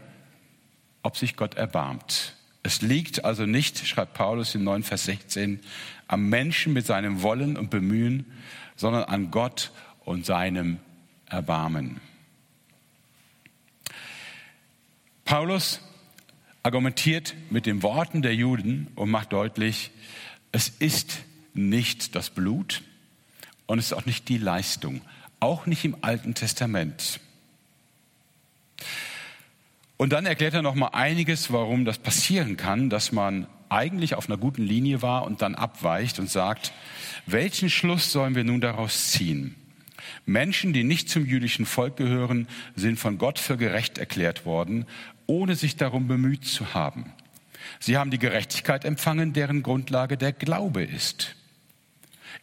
ob 1.01 1.17
sich 1.17 1.36
Gott 1.36 1.55
erbarmt. 1.55 2.36
Es 2.63 2.82
liegt 2.82 3.25
also 3.25 3.46
nicht, 3.46 3.86
schreibt 3.86 4.13
Paulus 4.13 4.55
in 4.55 4.63
9 4.63 4.84
Vers 4.84 5.03
16, 5.05 5.60
am 6.08 6.29
Menschen 6.29 6.72
mit 6.72 6.86
seinem 6.86 7.22
Wollen 7.22 7.58
und 7.58 7.70
Bemühen, 7.70 8.25
sondern 8.77 9.03
an 9.03 9.32
Gott 9.32 9.72
und 10.05 10.25
seinem 10.25 10.79
Erbarmen. 11.27 12.00
Paulus 15.25 15.82
argumentiert 16.63 17.36
mit 17.50 17.65
den 17.65 17.84
Worten 17.84 18.22
der 18.22 18.34
Juden 18.34 18.88
und 18.96 19.10
macht 19.12 19.34
deutlich, 19.34 19.91
es 20.53 20.70
ist 20.70 21.20
nicht 21.53 22.15
das 22.15 22.29
Blut 22.29 22.82
und 23.65 23.79
es 23.79 23.88
ist 23.88 23.93
auch 23.93 24.05
nicht 24.05 24.29
die 24.29 24.38
Leistung, 24.38 25.01
auch 25.39 25.65
nicht 25.65 25.84
im 25.84 25.98
Alten 26.01 26.34
Testament. 26.34 27.20
Und 29.97 30.12
dann 30.12 30.25
erklärt 30.25 30.53
er 30.53 30.62
noch 30.62 30.75
mal 30.75 30.88
einiges, 30.88 31.51
warum 31.51 31.85
das 31.85 31.97
passieren 31.97 32.57
kann, 32.57 32.89
dass 32.89 33.12
man 33.12 33.47
eigentlich 33.69 34.15
auf 34.15 34.27
einer 34.27 34.38
guten 34.38 34.63
Linie 34.63 35.01
war 35.01 35.25
und 35.25 35.41
dann 35.41 35.55
abweicht 35.55 36.19
und 36.19 36.29
sagt, 36.29 36.71
welchen 37.25 37.69
Schluss 37.69 38.12
sollen 38.12 38.35
wir 38.35 38.43
nun 38.43 38.62
daraus 38.62 39.12
ziehen? 39.12 39.55
Menschen, 40.25 40.73
die 40.73 40.83
nicht 40.83 41.09
zum 41.09 41.25
jüdischen 41.25 41.65
Volk 41.65 41.97
gehören, 41.97 42.47
sind 42.75 43.00
von 43.00 43.17
Gott 43.17 43.39
für 43.39 43.57
gerecht 43.57 43.97
erklärt 43.97 44.45
worden, 44.45 44.85
ohne 45.25 45.55
sich 45.55 45.75
darum 45.75 46.07
bemüht 46.07 46.45
zu 46.45 46.73
haben. 46.73 47.12
Sie 47.79 47.97
haben 47.97 48.12
die 48.12 48.19
Gerechtigkeit 48.19 48.85
empfangen, 48.85 49.33
deren 49.33 49.63
Grundlage 49.63 50.17
der 50.17 50.33
Glaube 50.33 50.83
ist. 50.83 51.35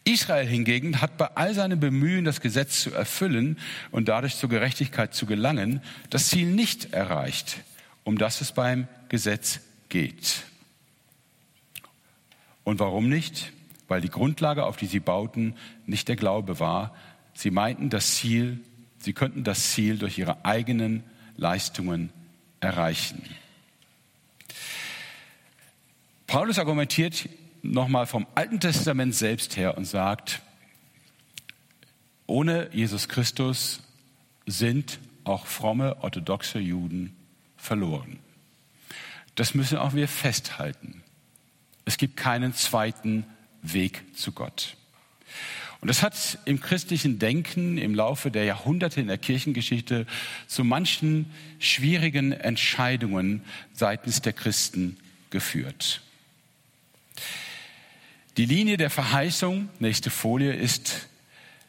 Israel 0.05 0.47
hingegen 0.47 1.01
hat 1.01 1.17
bei 1.19 1.27
all 1.35 1.55
seinem 1.55 1.79
Bemühen, 1.79 2.25
das 2.25 2.41
Gesetz 2.41 2.81
zu 2.83 2.93
erfüllen 2.93 3.59
und 3.91 4.09
dadurch 4.09 4.37
zur 4.37 4.49
Gerechtigkeit 4.49 5.15
zu 5.15 5.27
gelangen, 5.27 5.83
das 6.09 6.29
Ziel 6.29 6.47
nicht 6.47 6.93
erreicht, 6.93 7.59
um 8.05 8.17
das 8.19 8.41
es 8.41 8.53
beim 8.53 8.89
Gesetz 9.09 9.61
geht. 9.89 10.45
Und 12.65 12.79
warum 12.79 13.09
nicht? 13.09 13.53
Weil 13.89 14.01
die 14.01 14.09
Grundlage, 14.09 14.65
auf 14.65 14.77
die 14.77 14.87
sie 14.87 15.01
bauten, 15.01 15.55
nicht 15.87 16.09
der 16.09 16.17
Glaube 16.17 16.61
war. 16.61 16.95
Sie 17.35 17.51
meinten 17.51 17.91
das 17.91 18.15
Ziel, 18.17 18.61
sie 18.99 19.13
könnten 19.13 19.45
das 19.45 19.73
Ziel 19.73 19.99
durch 19.99 20.19
ihre 20.19 20.45
eigenen 20.45 21.03
Leistungen 21.37 22.11
erreichen. 22.61 23.23
Paulus 26.27 26.59
argumentiert 26.59 27.29
nochmal 27.63 28.07
vom 28.07 28.27
Alten 28.35 28.61
Testament 28.61 29.15
selbst 29.15 29.57
her 29.57 29.77
und 29.77 29.85
sagt, 29.85 30.43
ohne 32.27 32.69
Jesus 32.73 33.09
Christus 33.09 33.81
sind 34.47 34.99
auch 35.25 35.47
fromme 35.47 36.03
orthodoxe 36.03 36.59
Juden 36.59 37.17
verloren. 37.57 38.19
Das 39.35 39.55
müssen 39.55 39.79
auch 39.79 39.95
wir 39.95 40.09
festhalten. 40.09 41.03
Es 41.85 41.97
gibt 41.97 42.17
keinen 42.17 42.55
zweiten 42.55 43.25
Weg 43.63 44.05
zu 44.17 44.33
Gott. 44.33 44.77
Und 45.81 45.89
das 45.89 46.03
hat 46.03 46.39
im 46.45 46.61
christlichen 46.61 47.19
Denken 47.19 47.79
im 47.79 47.95
Laufe 47.95 48.31
der 48.31 48.45
Jahrhunderte 48.45 49.01
in 49.01 49.07
der 49.07 49.17
Kirchengeschichte 49.17 50.07
zu 50.47 50.63
manchen 50.63 51.33
schwierigen 51.59 52.33
Entscheidungen 52.33 53.43
seitens 53.73 54.21
der 54.21 54.35
Christen 54.35 54.99
geführt. 55.31 56.03
Die 58.41 58.47
Linie 58.47 58.79
der 58.79 58.89
Verheißung, 58.89 59.69
nächste 59.81 60.09
Folie, 60.09 60.55
ist 60.55 61.09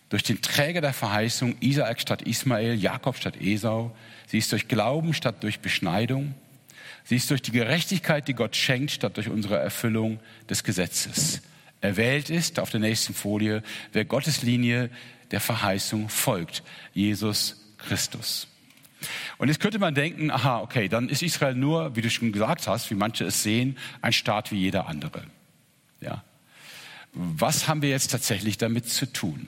durch 0.07 0.23
den 0.23 0.41
Träger 0.41 0.79
der 0.79 0.93
Verheißung 0.93 1.57
Isaak 1.59 1.99
statt 1.99 2.21
Ismael, 2.21 2.75
Jakob 2.75 3.17
statt 3.17 3.41
Esau. 3.41 3.93
Sie 4.27 4.37
ist 4.37 4.53
durch 4.53 4.69
Glauben 4.69 5.13
statt 5.13 5.43
durch 5.43 5.59
Beschneidung. 5.59 6.33
Sie 7.03 7.17
ist 7.17 7.29
durch 7.29 7.41
die 7.41 7.51
Gerechtigkeit, 7.51 8.25
die 8.29 8.33
Gott 8.33 8.55
schenkt, 8.55 8.91
statt 8.91 9.17
durch 9.17 9.27
unsere 9.27 9.57
Erfüllung 9.57 10.21
des 10.49 10.63
Gesetzes. 10.63 11.41
Erwählt 11.81 12.29
ist 12.29 12.57
auf 12.57 12.69
der 12.69 12.79
nächsten 12.79 13.13
Folie, 13.13 13.63
wer 13.91 14.05
Gottes 14.05 14.41
Linie 14.41 14.89
der 15.31 15.41
Verheißung 15.41 16.07
folgt, 16.07 16.63
Jesus 16.93 17.65
Christus. 17.79 18.47
Und 19.37 19.49
jetzt 19.49 19.59
könnte 19.59 19.77
man 19.77 19.93
denken, 19.93 20.31
aha, 20.31 20.61
okay, 20.61 20.87
dann 20.87 21.09
ist 21.09 21.21
Israel 21.21 21.53
nur, 21.55 21.97
wie 21.97 22.01
du 22.01 22.09
schon 22.09 22.31
gesagt 22.31 22.65
hast, 22.65 22.89
wie 22.91 22.95
manche 22.95 23.25
es 23.25 23.43
sehen, 23.43 23.77
ein 24.01 24.13
Staat 24.13 24.53
wie 24.53 24.59
jeder 24.59 24.87
andere. 24.87 25.25
Ja. 25.99 26.23
Was 27.13 27.67
haben 27.67 27.81
wir 27.81 27.89
jetzt 27.89 28.11
tatsächlich 28.11 28.57
damit 28.57 28.89
zu 28.89 29.11
tun? 29.11 29.47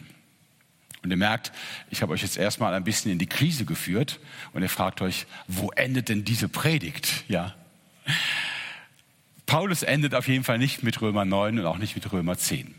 Und 1.04 1.12
ihr 1.12 1.18
merkt, 1.18 1.52
ich 1.90 2.02
habe 2.02 2.14
euch 2.14 2.22
jetzt 2.22 2.38
erstmal 2.38 2.74
ein 2.74 2.84
bisschen 2.84 3.12
in 3.12 3.20
die 3.20 3.28
Krise 3.28 3.66
geführt 3.66 4.20
und 4.54 4.62
ihr 4.62 4.70
fragt 4.70 5.02
euch, 5.02 5.26
wo 5.48 5.70
endet 5.72 6.08
denn 6.10 6.24
diese 6.24 6.48
Predigt? 6.48 7.26
Ja. 7.28 7.54
Paulus 9.46 9.84
endet 9.84 10.16
auf 10.16 10.28
jeden 10.30 10.46
Fall 10.46 10.58
nicht 10.58 10.82
mit 10.82 11.02
Römer 11.02 11.26
9 11.26 11.60
und 11.60 11.66
auch 11.66 11.78
nicht 11.78 11.96
mit 11.96 12.12
Römer 12.12 12.38
10. 12.38 12.74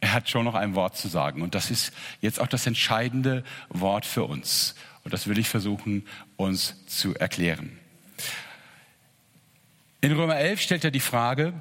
Er 0.00 0.12
hat 0.12 0.30
schon 0.30 0.44
noch 0.44 0.54
ein 0.54 0.74
Wort 0.74 0.96
zu 0.96 1.08
sagen 1.08 1.42
und 1.42 1.54
das 1.54 1.70
ist 1.70 1.92
jetzt 2.20 2.40
auch 2.40 2.46
das 2.46 2.66
entscheidende 2.66 3.44
Wort 3.68 4.06
für 4.06 4.24
uns. 4.24 4.76
Und 5.02 5.12
das 5.12 5.26
will 5.26 5.38
ich 5.38 5.48
versuchen, 5.48 6.06
uns 6.36 6.86
zu 6.86 7.14
erklären. 7.14 7.78
In 10.00 10.12
Römer 10.12 10.36
11 10.36 10.60
stellt 10.60 10.84
er 10.84 10.90
die 10.90 11.00
Frage, 11.00 11.52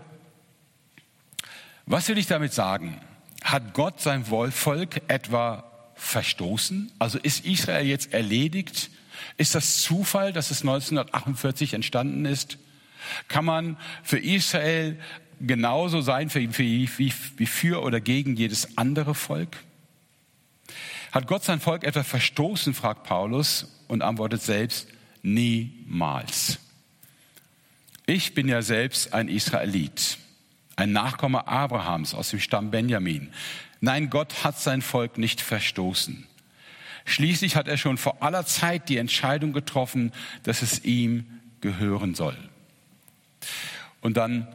was 1.90 2.08
will 2.08 2.18
ich 2.18 2.28
damit 2.28 2.54
sagen? 2.54 3.02
Hat 3.44 3.74
Gott 3.74 4.00
sein 4.00 4.24
Volk 4.24 5.02
etwa 5.08 5.64
verstoßen? 5.96 6.92
Also 7.00 7.18
ist 7.18 7.46
Israel 7.46 7.86
jetzt 7.86 8.14
erledigt? 8.14 8.92
Ist 9.38 9.56
das 9.56 9.82
Zufall, 9.82 10.32
dass 10.32 10.52
es 10.52 10.62
1948 10.62 11.74
entstanden 11.74 12.26
ist? 12.26 12.60
Kann 13.28 13.44
man 13.44 13.78
für 14.04 14.20
Israel 14.20 15.00
genauso 15.42 16.02
sein 16.02 16.34
wie, 16.34 16.90
wie, 16.98 17.14
wie 17.38 17.46
für 17.46 17.82
oder 17.82 18.00
gegen 18.00 18.36
jedes 18.36 18.78
andere 18.78 19.16
Volk? 19.16 19.58
Hat 21.12 21.26
Gott 21.26 21.44
sein 21.44 21.60
Volk 21.60 21.84
etwa 21.84 22.04
verstoßen, 22.04 22.76
fragt 22.76 23.04
Paulus 23.04 23.84
und 23.88 24.04
antwortet 24.04 24.44
selbst, 24.44 24.88
niemals. 25.24 26.60
Ich 28.06 28.36
bin 28.36 28.48
ja 28.48 28.62
selbst 28.62 29.14
ein 29.14 29.28
Israelit, 29.28 30.20
ein 30.80 30.92
Nachkomme 30.92 31.48
Abrahams 31.48 32.14
aus 32.14 32.30
dem 32.30 32.40
Stamm 32.40 32.72
Benjamin. 32.72 33.32
Nein, 33.82 34.10
Gott 34.10 34.44
hat 34.44 34.60
sein 34.60 34.82
Volk 34.82 35.18
nicht 35.18 35.42
verstoßen. 35.42 36.26
Schließlich 37.06 37.56
hat 37.56 37.68
er 37.68 37.78
schon 37.78 37.98
vor 37.98 38.22
aller 38.22 38.46
Zeit 38.46 38.90
die 38.90 38.98
Entscheidung 38.98 39.54
getroffen, 39.54 40.12
dass 40.44 40.62
es 40.62 40.84
ihm 40.86 41.26
gehören 41.62 42.16
soll. 42.16 42.38
Und 44.02 44.18
dann 44.18 44.48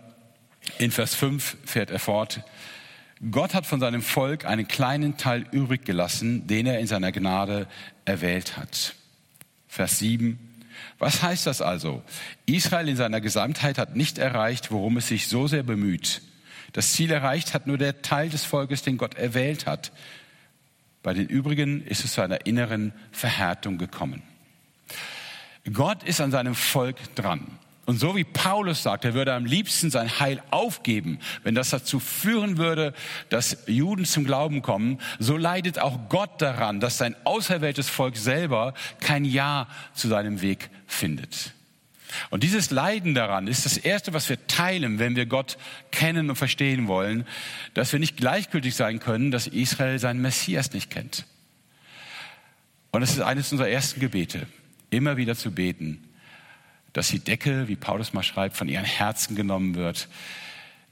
in 0.79 0.91
Vers 0.91 1.15
5 1.15 1.57
fährt 1.65 1.91
er 1.91 1.99
fort, 1.99 2.43
Gott 3.31 3.55
hat 3.55 3.67
von 3.67 3.81
seinem 3.81 4.03
Volk 4.03 4.45
einen 4.45 4.69
kleinen 4.69 5.17
Teil 5.17 5.47
übrig 5.51 5.85
gelassen, 5.85 6.47
den 6.47 6.67
er 6.67 6.79
in 6.79 6.87
seiner 6.87 7.13
Gnade 7.13 7.67
erwählt 8.05 8.57
hat. 8.57 8.95
Vers 9.69 9.99
7. 9.99 10.39
Was 10.99 11.23
heißt 11.23 11.47
das 11.47 11.61
also? 11.61 12.03
Israel 12.47 12.89
in 12.89 12.97
seiner 12.97 13.21
Gesamtheit 13.21 13.79
hat 13.79 13.97
nicht 13.97 14.19
erreicht, 14.19 14.71
worum 14.71 14.97
es 14.97 15.09
sich 15.09 15.29
so 15.29 15.47
sehr 15.47 15.63
bemüht. 15.63 16.23
Das 16.73 16.93
Ziel 16.93 17.11
erreicht 17.11 17.55
hat 17.55 17.67
nur 17.67 17.79
der 17.79 18.03
Teil 18.03 18.29
des 18.29 18.45
Volkes, 18.45 18.83
den 18.83 18.97
Gott 18.97 19.15
erwählt 19.15 19.67
hat. 19.67 19.93
Bei 21.03 21.15
den 21.15 21.27
übrigen 21.27 21.87
ist 21.87 22.05
es 22.05 22.15
zu 22.15 22.23
einer 22.23 22.47
inneren 22.47 22.93
Verhärtung 23.13 23.79
gekommen. 23.79 24.23
Gott 25.73 26.03
ist 26.03 26.21
an 26.21 26.31
seinem 26.31 26.55
Volk 26.55 26.97
dran. 27.15 27.59
Und 27.87 28.01
so 28.01 28.17
wie 28.17 28.25
Paulus 28.25 28.83
sagt, 28.83 29.05
er 29.05 29.13
würde 29.13 29.35
am 29.35 29.45
liebsten 29.45 29.91
sein 29.91 30.19
Heil 30.19 30.43
aufgeben, 30.51 31.19
wenn 31.43 31.55
das 31.55 31.71
dazu 31.71 32.01
führen 32.01 32.57
würde, 32.57 32.95
dass 33.29 33.59
Juden 33.67 34.07
zum 34.07 34.25
Glauben 34.25 34.63
kommen, 34.63 34.99
so 35.19 35.37
leidet 35.37 35.79
auch 35.79 36.09
Gott 36.09 36.41
daran, 36.41 36.81
dass 36.81 36.97
sein 36.97 37.15
auserwähltes 37.25 37.91
Volk 37.91 38.17
selber 38.17 38.73
kein 39.01 39.27
Ja 39.27 39.69
zu 39.95 40.09
seinem 40.09 40.41
Weg 40.41 40.71
findet. 40.87 41.53
Und 42.31 42.43
dieses 42.43 42.71
Leiden 42.71 43.15
daran 43.15 43.49
ist 43.49 43.67
das 43.67 43.77
Erste, 43.77 44.13
was 44.13 44.29
wir 44.29 44.47
teilen, 44.47 44.99
wenn 44.99 45.17
wir 45.17 45.27
Gott 45.27 45.59
kennen 45.91 46.31
und 46.31 46.37
verstehen 46.37 46.87
wollen, 46.87 47.27
dass 47.75 47.93
wir 47.93 48.01
nicht 48.01 48.17
gleichgültig 48.17 48.75
sein 48.75 49.01
können, 49.01 49.31
dass 49.31 49.47
Israel 49.47 49.99
seinen 49.99 50.23
Messias 50.23 50.73
nicht 50.73 50.91
kennt. 50.91 51.27
Und 52.93 53.03
es 53.03 53.11
ist 53.11 53.21
eines 53.21 53.51
unserer 53.51 53.69
ersten 53.69 54.01
Gebete, 54.01 54.47
immer 54.91 55.17
wieder 55.17 55.35
zu 55.35 55.51
beten, 55.51 56.09
dass 56.95 57.09
die 57.09 57.19
Decke, 57.19 57.69
wie 57.69 57.77
Paulus 57.77 58.15
mal 58.15 58.23
schreibt, 58.23 58.57
von 58.57 58.69
ihren 58.69 58.85
Herzen 58.85 59.37
genommen 59.37 59.75
wird, 59.75 60.09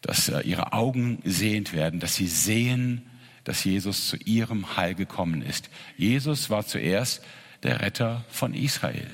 dass 0.03 0.29
äh, 0.29 0.41
ihre 0.41 0.75
Augen 0.75 1.23
sehend 1.25 1.73
werden, 1.73 2.01
dass 2.01 2.17
sie 2.17 2.27
sehen, 2.27 3.09
dass 3.45 3.65
Jesus 3.65 4.09
zu 4.09 4.17
ihrem 4.19 4.77
Heil 4.77 4.95
gekommen 4.95 5.43
ist. 5.43 5.71
Jesus 5.97 6.51
war 6.51 6.67
zuerst 6.67 7.25
der 7.63 7.81
Retter 7.81 8.25
von 8.29 8.53
Israel. 8.53 9.09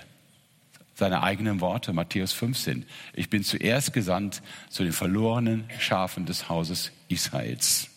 Seine 0.94 1.22
eigenen 1.22 1.60
Worte, 1.60 1.92
Matthäus 1.92 2.32
15. 2.32 2.84
Ich 3.12 3.30
bin 3.30 3.44
zuerst 3.44 3.92
gesandt 3.92 4.42
zu 4.68 4.82
den 4.82 4.92
verlorenen 4.92 5.64
Schafen 5.78 6.26
des 6.26 6.48
Hauses 6.48 6.90
Israels. 7.08 7.88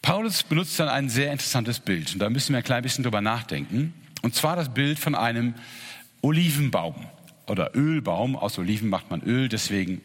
Paulus 0.00 0.42
benutzt 0.44 0.78
dann 0.78 0.88
ein 0.88 1.08
sehr 1.08 1.32
interessantes 1.32 1.80
Bild. 1.80 2.12
Und 2.12 2.20
da 2.20 2.30
müssen 2.30 2.52
wir 2.52 2.58
ein 2.58 2.64
klein 2.64 2.82
bisschen 2.82 3.02
drüber 3.02 3.20
nachdenken. 3.20 3.92
Und 4.22 4.34
zwar 4.34 4.54
das 4.54 4.72
Bild 4.72 4.98
von 4.98 5.14
einem 5.14 5.54
Olivenbaum 6.24 6.94
oder 7.46 7.76
Ölbaum. 7.76 8.34
Aus 8.34 8.58
Oliven 8.58 8.88
macht 8.88 9.10
man 9.10 9.22
Öl, 9.22 9.50
deswegen 9.50 10.00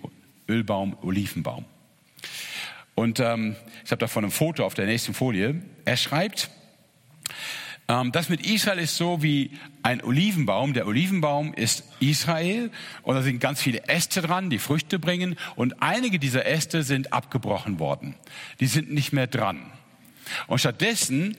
Ölbaum, 0.50 0.98
Olivenbaum. 1.02 1.64
Und 2.94 3.22
ähm, 3.22 3.56
ich 3.86 3.92
habe 3.92 4.02
davon 4.02 4.26
ein 4.26 4.32
Foto 4.32 4.66
auf 4.66 4.74
der 4.74 4.86
nächsten 4.86 5.14
Folie. 5.14 5.62
Er 5.86 5.96
schreibt, 5.96 6.50
ähm, 7.88 8.12
das 8.12 8.28
mit 8.28 8.46
Israel 8.46 8.80
ist 8.80 8.98
so 8.98 9.24
wie 9.24 9.52
ein 9.82 10.04
Olivenbaum. 10.04 10.74
Der 10.74 10.88
Olivenbaum 10.88 11.54
ist 11.54 11.86
Israel 12.02 12.70
und 13.04 13.16
da 13.16 13.22
sind 13.22 13.40
ganz 13.40 13.62
viele 13.62 13.88
Äste 13.88 14.22
dran, 14.22 14.50
die 14.50 14.60
Früchte 14.60 15.00
bringen. 15.00 15.38
Und 15.56 15.82
einige 15.82 16.20
dieser 16.20 16.46
Äste 16.46 16.84
sind 16.84 17.14
abgebrochen 17.14 17.80
worden. 17.80 18.16
Die 18.60 18.68
sind 18.68 18.92
nicht 18.92 19.14
mehr 19.14 19.28
dran. 19.28 19.72
Und 20.48 20.60
stattdessen 20.60 21.38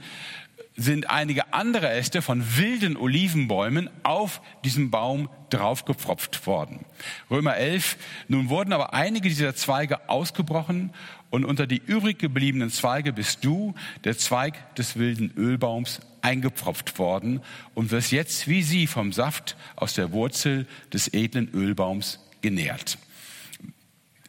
sind 0.80 1.10
einige 1.10 1.52
andere 1.52 1.90
Äste 1.90 2.22
von 2.22 2.56
wilden 2.56 2.96
Olivenbäumen 2.96 3.90
auf 4.02 4.40
diesen 4.64 4.90
Baum 4.90 5.28
draufgepfropft 5.50 6.46
worden. 6.46 6.86
Römer 7.30 7.56
11. 7.56 7.98
Nun 8.28 8.48
wurden 8.48 8.72
aber 8.72 8.94
einige 8.94 9.28
dieser 9.28 9.54
Zweige 9.54 10.08
ausgebrochen 10.08 10.92
und 11.28 11.44
unter 11.44 11.66
die 11.66 11.82
übrig 11.84 12.18
gebliebenen 12.18 12.70
Zweige 12.70 13.12
bist 13.12 13.44
du, 13.44 13.74
der 14.04 14.16
Zweig 14.16 14.74
des 14.76 14.96
wilden 14.96 15.32
Ölbaums, 15.36 16.00
eingepfropft 16.22 16.98
worden 16.98 17.40
und 17.74 17.90
wirst 17.90 18.12
jetzt 18.12 18.48
wie 18.48 18.62
sie 18.62 18.86
vom 18.86 19.12
Saft 19.12 19.56
aus 19.76 19.94
der 19.94 20.12
Wurzel 20.12 20.66
des 20.92 21.12
edlen 21.12 21.50
Ölbaums 21.52 22.20
genährt. 22.42 22.98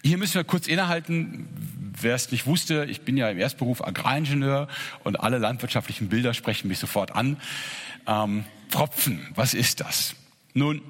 Hier 0.04 0.18
müssen 0.18 0.34
wir 0.36 0.44
kurz 0.44 0.68
innehalten. 0.68 1.48
Wer 2.02 2.16
es 2.16 2.32
nicht 2.32 2.48
wusste, 2.48 2.86
ich 2.86 3.02
bin 3.02 3.18
ja 3.18 3.30
im 3.30 3.38
Erstberuf 3.38 3.86
Agraringenieur 3.86 4.68
und 5.04 5.20
alle 5.20 5.38
landwirtschaftlichen 5.38 6.10
Bilder 6.10 6.34
sprechen 6.34 6.68
mich 6.70 6.80
sofort 6.80 7.12
an. 7.12 7.38
Ähm, 8.08 8.46
Pfropfen, 8.70 9.28
was 9.36 9.54
ist 9.54 9.82
das? 9.82 10.16
Nun, 10.56 10.82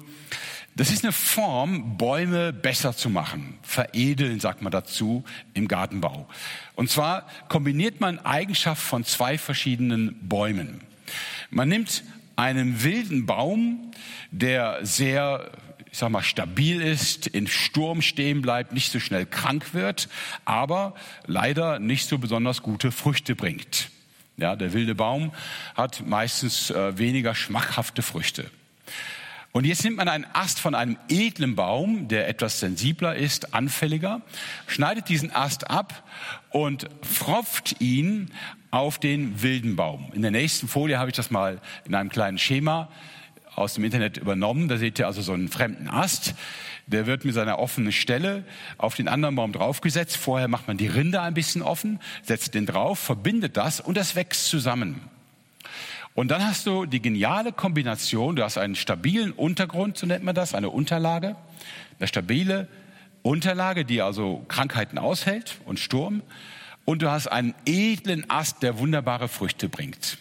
das 0.74 0.90
ist 0.90 1.04
eine 1.04 1.12
Form, 1.12 1.98
Bäume 1.98 2.54
besser 2.54 2.96
zu 2.96 3.10
machen. 3.10 3.58
Veredeln, 3.62 4.40
sagt 4.40 4.62
man 4.62 4.72
dazu, 4.72 5.24
im 5.52 5.68
Gartenbau. 5.68 6.26
Und 6.74 6.88
zwar 6.88 7.26
kombiniert 7.50 8.00
man 8.00 8.18
Eigenschaften 8.18 8.86
von 8.86 9.04
zwei 9.04 9.36
verschiedenen 9.36 10.26
Bäumen. 10.26 10.80
Man 11.50 11.68
nimmt 11.68 12.02
einen 12.36 12.82
wilden 12.82 13.26
Baum, 13.26 13.90
der 14.30 14.78
sehr 14.86 15.50
ich 15.92 15.98
sag 15.98 16.08
mal, 16.08 16.22
stabil 16.22 16.80
ist, 16.80 17.26
in 17.26 17.46
Sturm 17.46 18.00
stehen 18.00 18.40
bleibt, 18.40 18.72
nicht 18.72 18.90
so 18.90 18.98
schnell 18.98 19.26
krank 19.26 19.74
wird, 19.74 20.08
aber 20.46 20.94
leider 21.26 21.78
nicht 21.78 22.08
so 22.08 22.16
besonders 22.16 22.62
gute 22.62 22.90
Früchte 22.90 23.36
bringt. 23.36 23.90
Ja, 24.38 24.56
der 24.56 24.72
wilde 24.72 24.94
Baum 24.94 25.32
hat 25.74 26.04
meistens 26.06 26.70
äh, 26.70 26.96
weniger 26.96 27.34
schmackhafte 27.34 28.00
Früchte. 28.00 28.50
Und 29.52 29.66
jetzt 29.66 29.84
nimmt 29.84 29.98
man 29.98 30.08
einen 30.08 30.26
Ast 30.32 30.60
von 30.60 30.74
einem 30.74 30.96
edlen 31.10 31.56
Baum, 31.56 32.08
der 32.08 32.26
etwas 32.26 32.58
sensibler 32.58 33.14
ist, 33.14 33.52
anfälliger, 33.52 34.22
schneidet 34.66 35.10
diesen 35.10 35.30
Ast 35.30 35.68
ab 35.68 36.08
und 36.48 36.88
pfropft 37.02 37.82
ihn 37.82 38.30
auf 38.70 38.98
den 38.98 39.42
wilden 39.42 39.76
Baum. 39.76 40.10
In 40.14 40.22
der 40.22 40.30
nächsten 40.30 40.68
Folie 40.68 40.98
habe 40.98 41.10
ich 41.10 41.16
das 41.16 41.30
mal 41.30 41.60
in 41.84 41.94
einem 41.94 42.08
kleinen 42.08 42.38
Schema 42.38 42.88
aus 43.54 43.74
dem 43.74 43.84
Internet 43.84 44.16
übernommen. 44.16 44.68
Da 44.68 44.76
seht 44.76 44.98
ihr 44.98 45.06
also 45.06 45.22
so 45.22 45.32
einen 45.32 45.48
fremden 45.48 45.88
Ast. 45.88 46.34
Der 46.86 47.06
wird 47.06 47.24
mit 47.24 47.34
seiner 47.34 47.58
offenen 47.58 47.92
Stelle 47.92 48.44
auf 48.78 48.94
den 48.94 49.08
anderen 49.08 49.36
Baum 49.36 49.52
draufgesetzt. 49.52 50.16
Vorher 50.16 50.48
macht 50.48 50.68
man 50.68 50.76
die 50.76 50.86
Rinde 50.86 51.20
ein 51.20 51.34
bisschen 51.34 51.62
offen, 51.62 52.00
setzt 52.22 52.54
den 52.54 52.66
drauf, 52.66 52.98
verbindet 52.98 53.56
das 53.56 53.80
und 53.80 53.96
das 53.96 54.16
wächst 54.16 54.46
zusammen. 54.46 55.00
Und 56.14 56.30
dann 56.30 56.46
hast 56.46 56.66
du 56.66 56.84
die 56.84 57.00
geniale 57.00 57.52
Kombination, 57.52 58.36
du 58.36 58.44
hast 58.44 58.58
einen 58.58 58.74
stabilen 58.74 59.32
Untergrund, 59.32 59.96
so 59.96 60.06
nennt 60.06 60.24
man 60.24 60.34
das, 60.34 60.54
eine 60.54 60.68
Unterlage, 60.68 61.36
eine 61.98 62.08
stabile 62.08 62.68
Unterlage, 63.22 63.84
die 63.84 64.02
also 64.02 64.44
Krankheiten 64.48 64.98
aushält 64.98 65.58
und 65.64 65.80
Sturm. 65.80 66.22
Und 66.84 67.00
du 67.02 67.10
hast 67.10 67.28
einen 67.28 67.54
edlen 67.64 68.28
Ast, 68.28 68.62
der 68.62 68.78
wunderbare 68.78 69.28
Früchte 69.28 69.68
bringt. 69.68 70.18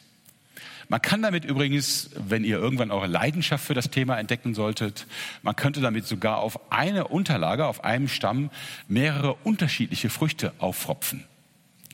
Man 0.91 1.01
kann 1.01 1.21
damit 1.21 1.45
übrigens, 1.45 2.09
wenn 2.15 2.43
ihr 2.43 2.57
irgendwann 2.57 2.91
eure 2.91 3.07
Leidenschaft 3.07 3.63
für 3.63 3.73
das 3.73 3.91
Thema 3.91 4.19
entdecken 4.19 4.53
solltet, 4.53 5.07
man 5.41 5.55
könnte 5.55 5.79
damit 5.79 6.05
sogar 6.05 6.39
auf 6.39 6.69
eine 6.69 7.07
Unterlage, 7.07 7.65
auf 7.65 7.85
einem 7.85 8.09
Stamm 8.09 8.49
mehrere 8.89 9.35
unterschiedliche 9.45 10.09
Früchte 10.09 10.51
auffropfen. 10.57 11.23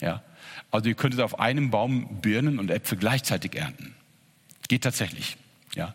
Ja? 0.02 0.24
Also 0.72 0.90
ihr 0.90 0.96
könntet 0.96 1.22
auf 1.22 1.40
einem 1.40 1.70
Baum 1.70 2.22
Birnen 2.22 2.58
und 2.58 2.72
Äpfel 2.72 2.98
gleichzeitig 2.98 3.54
ernten. 3.54 3.94
Geht 4.68 4.84
tatsächlich. 4.84 5.38
Ja? 5.76 5.94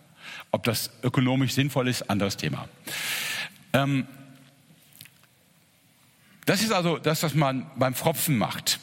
Ob 0.53 0.63
das 0.63 0.91
ökonomisch 1.03 1.55
sinnvoll 1.55 1.89
ist, 1.89 2.09
anderes 2.09 2.37
Thema. 2.37 2.69
Ähm, 3.73 4.07
das 6.45 6.63
ist 6.63 6.71
also 6.71 6.99
das, 6.99 7.25
was 7.25 7.35
man 7.35 7.69
beim 7.75 7.95
Pfropfen 7.95 8.39
macht. 8.39 8.79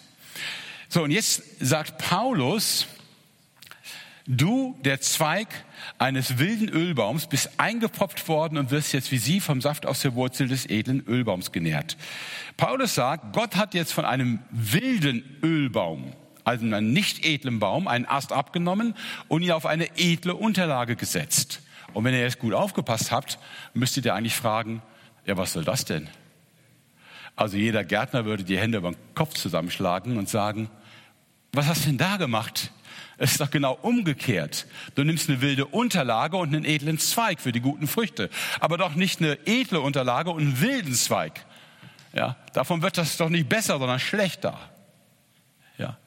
So, 0.89 1.03
und 1.03 1.11
jetzt 1.11 1.41
sagt 1.61 1.99
Paulus, 1.99 2.85
Du, 4.31 4.77
der 4.85 5.01
Zweig 5.01 5.47
eines 5.97 6.37
wilden 6.37 6.69
Ölbaums, 6.69 7.25
bist 7.25 7.49
eingepopft 7.57 8.27
worden 8.27 8.59
und 8.59 8.69
wirst 8.69 8.93
jetzt 8.93 9.11
wie 9.11 9.17
sie 9.17 9.39
vom 9.39 9.59
Saft 9.59 9.87
aus 9.87 10.01
der 10.01 10.13
Wurzel 10.13 10.47
des 10.47 10.69
edlen 10.69 11.03
Ölbaums 11.07 11.51
genährt. 11.51 11.97
Paulus 12.55 12.93
sagt, 12.93 13.33
Gott 13.33 13.55
hat 13.55 13.73
jetzt 13.73 13.91
von 13.91 14.05
einem 14.05 14.37
wilden 14.51 15.23
Ölbaum, 15.41 16.13
also 16.43 16.63
einem 16.63 16.93
nicht 16.93 17.25
edlen 17.25 17.57
Baum, 17.57 17.87
einen 17.87 18.05
Ast 18.05 18.31
abgenommen 18.31 18.93
und 19.29 19.41
ihn 19.41 19.51
auf 19.51 19.65
eine 19.65 19.97
edle 19.97 20.35
Unterlage 20.35 20.95
gesetzt. 20.95 21.63
Und 21.95 22.03
wenn 22.03 22.13
ihr 22.13 22.21
jetzt 22.21 22.37
gut 22.37 22.53
aufgepasst 22.53 23.11
habt, 23.11 23.39
müsstet 23.73 24.05
ihr 24.05 24.13
eigentlich 24.13 24.35
fragen, 24.35 24.83
ja, 25.25 25.37
was 25.37 25.53
soll 25.53 25.63
das 25.63 25.85
denn? 25.85 26.07
Also 27.35 27.57
jeder 27.57 27.83
Gärtner 27.83 28.25
würde 28.25 28.43
die 28.43 28.59
Hände 28.59 28.77
über 28.77 28.91
den 28.91 29.15
Kopf 29.15 29.33
zusammenschlagen 29.33 30.19
und 30.19 30.29
sagen, 30.29 30.69
was 31.51 31.65
hast 31.65 31.85
du 31.85 31.89
denn 31.89 31.97
da 31.97 32.17
gemacht? 32.17 32.71
Es 33.19 33.31
ist 33.31 33.41
doch 33.41 33.51
genau 33.51 33.77
umgekehrt. 33.81 34.65
Du 34.95 35.03
nimmst 35.03 35.29
eine 35.29 35.41
wilde 35.41 35.65
Unterlage 35.65 36.37
und 36.37 36.55
einen 36.55 36.63
edlen 36.63 36.97
Zweig 36.97 37.41
für 37.41 37.51
die 37.51 37.59
guten 37.59 37.85
Früchte, 37.85 38.29
aber 38.61 38.77
doch 38.77 38.95
nicht 38.95 39.19
eine 39.19 39.37
edle 39.45 39.81
Unterlage 39.81 40.31
und 40.31 40.41
einen 40.41 40.61
wilden 40.61 40.93
Zweig. 40.93 41.45
Ja, 42.13 42.37
davon 42.53 42.81
wird 42.81 42.97
das 42.97 43.17
doch 43.17 43.29
nicht 43.29 43.49
besser, 43.49 43.77
sondern 43.77 43.99
schlechter. 43.99 44.57
Ja. 45.77 45.97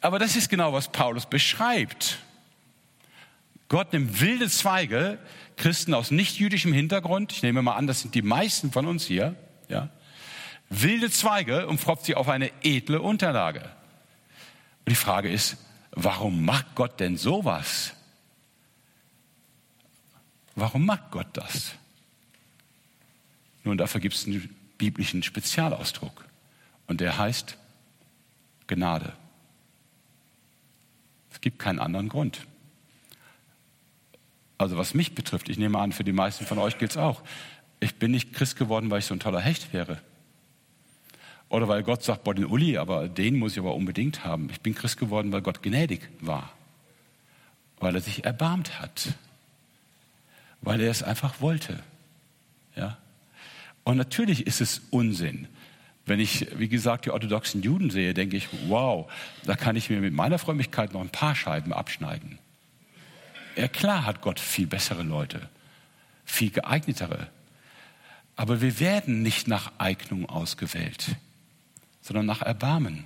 Aber 0.00 0.18
das 0.18 0.34
ist 0.34 0.50
genau, 0.50 0.72
was 0.72 0.88
Paulus 0.88 1.26
beschreibt. 1.26 2.18
Gott 3.68 3.92
nimmt 3.92 4.20
wilde 4.20 4.48
Zweige, 4.48 5.18
Christen 5.56 5.94
aus 5.94 6.10
nicht-jüdischem 6.10 6.72
Hintergrund, 6.72 7.32
ich 7.32 7.42
nehme 7.42 7.62
mal 7.62 7.76
an, 7.76 7.86
das 7.86 8.00
sind 8.00 8.14
die 8.14 8.22
meisten 8.22 8.72
von 8.72 8.86
uns 8.86 9.06
hier, 9.06 9.36
ja, 9.68 9.88
wilde 10.70 11.10
Zweige 11.10 11.68
und 11.68 11.80
pfropft 11.80 12.04
sie 12.04 12.16
auf 12.16 12.28
eine 12.28 12.50
edle 12.62 13.00
Unterlage. 13.00 13.60
Und 13.60 14.90
die 14.90 14.96
Frage 14.96 15.30
ist, 15.30 15.56
Warum 15.96 16.44
macht 16.44 16.74
Gott 16.74 17.00
denn 17.00 17.16
sowas? 17.16 17.94
Warum 20.54 20.84
macht 20.84 21.10
Gott 21.10 21.28
das? 21.32 21.72
Nun, 23.64 23.78
dafür 23.78 24.00
gibt 24.02 24.14
es 24.14 24.26
einen 24.26 24.54
biblischen 24.76 25.22
Spezialausdruck. 25.22 26.26
Und 26.86 27.00
der 27.00 27.16
heißt 27.18 27.56
Gnade. 28.66 29.14
Es 31.32 31.40
gibt 31.40 31.58
keinen 31.58 31.78
anderen 31.78 32.10
Grund. 32.10 32.46
Also 34.58 34.76
was 34.76 34.92
mich 34.92 35.14
betrifft, 35.14 35.48
ich 35.48 35.58
nehme 35.58 35.78
an, 35.78 35.92
für 35.92 36.04
die 36.04 36.12
meisten 36.12 36.44
von 36.46 36.58
euch 36.58 36.76
gilt 36.76 36.90
es 36.90 36.96
auch. 36.98 37.22
Ich 37.80 37.96
bin 37.96 38.10
nicht 38.10 38.34
Christ 38.34 38.56
geworden, 38.56 38.90
weil 38.90 38.98
ich 38.98 39.06
so 39.06 39.14
ein 39.14 39.20
toller 39.20 39.40
Hecht 39.40 39.72
wäre. 39.72 40.00
Oder 41.48 41.68
weil 41.68 41.82
Gott 41.82 42.02
sagt, 42.02 42.24
boah, 42.24 42.34
den 42.34 42.46
Uli, 42.46 42.76
aber 42.76 43.08
den 43.08 43.38
muss 43.38 43.52
ich 43.52 43.58
aber 43.58 43.74
unbedingt 43.74 44.24
haben. 44.24 44.48
Ich 44.50 44.60
bin 44.60 44.74
Christ 44.74 44.98
geworden, 44.98 45.32
weil 45.32 45.42
Gott 45.42 45.62
gnädig 45.62 46.08
war. 46.20 46.52
Weil 47.78 47.94
er 47.94 48.00
sich 48.00 48.24
erbarmt 48.24 48.80
hat. 48.80 49.14
Weil 50.60 50.80
er 50.80 50.90
es 50.90 51.02
einfach 51.02 51.40
wollte. 51.40 51.82
Ja? 52.74 52.98
Und 53.84 53.96
natürlich 53.96 54.46
ist 54.46 54.60
es 54.60 54.82
Unsinn. 54.90 55.46
Wenn 56.04 56.20
ich, 56.20 56.58
wie 56.58 56.68
gesagt, 56.68 57.04
die 57.04 57.10
orthodoxen 57.10 57.62
Juden 57.62 57.90
sehe, 57.90 58.14
denke 58.14 58.36
ich, 58.36 58.48
wow, 58.68 59.10
da 59.44 59.56
kann 59.56 59.76
ich 59.76 59.90
mir 59.90 60.00
mit 60.00 60.14
meiner 60.14 60.38
Frömmigkeit 60.38 60.92
noch 60.92 61.00
ein 61.00 61.10
paar 61.10 61.34
Scheiben 61.34 61.72
abschneiden. 61.72 62.38
Ja, 63.56 63.68
klar 63.68 64.04
hat 64.04 64.20
Gott 64.20 64.38
viel 64.38 64.66
bessere 64.66 65.02
Leute, 65.02 65.48
viel 66.24 66.50
geeignetere. 66.50 67.28
Aber 68.36 68.60
wir 68.60 68.78
werden 68.80 69.22
nicht 69.22 69.48
nach 69.48 69.72
Eignung 69.78 70.28
ausgewählt 70.28 71.16
sondern 72.06 72.24
nach 72.24 72.40
Erbarmen. 72.40 73.04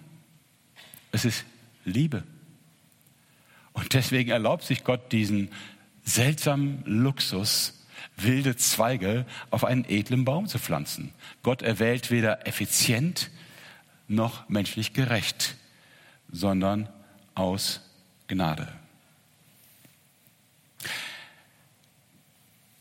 Es 1.11 1.25
ist 1.25 1.45
Liebe. 1.87 2.23
Und 3.73 3.95
deswegen 3.95 4.31
erlaubt 4.31 4.63
sich 4.63 4.85
Gott 4.85 5.11
diesen 5.11 5.51
seltsamen 6.05 6.83
Luxus, 6.85 7.83
wilde 8.17 8.57
Zweige 8.57 9.25
auf 9.49 9.65
einen 9.65 9.87
edlen 9.89 10.27
Baum 10.27 10.49
zu 10.49 10.59
pflanzen. 10.59 11.15
Gott 11.43 11.63
erwählt 11.63 12.11
weder 12.11 12.47
effizient 12.47 13.31
noch 14.07 14.47
menschlich 14.51 14.93
gerecht, 14.93 15.57
sondern 16.31 16.87
aus 17.35 17.81
Gnade. 18.29 18.69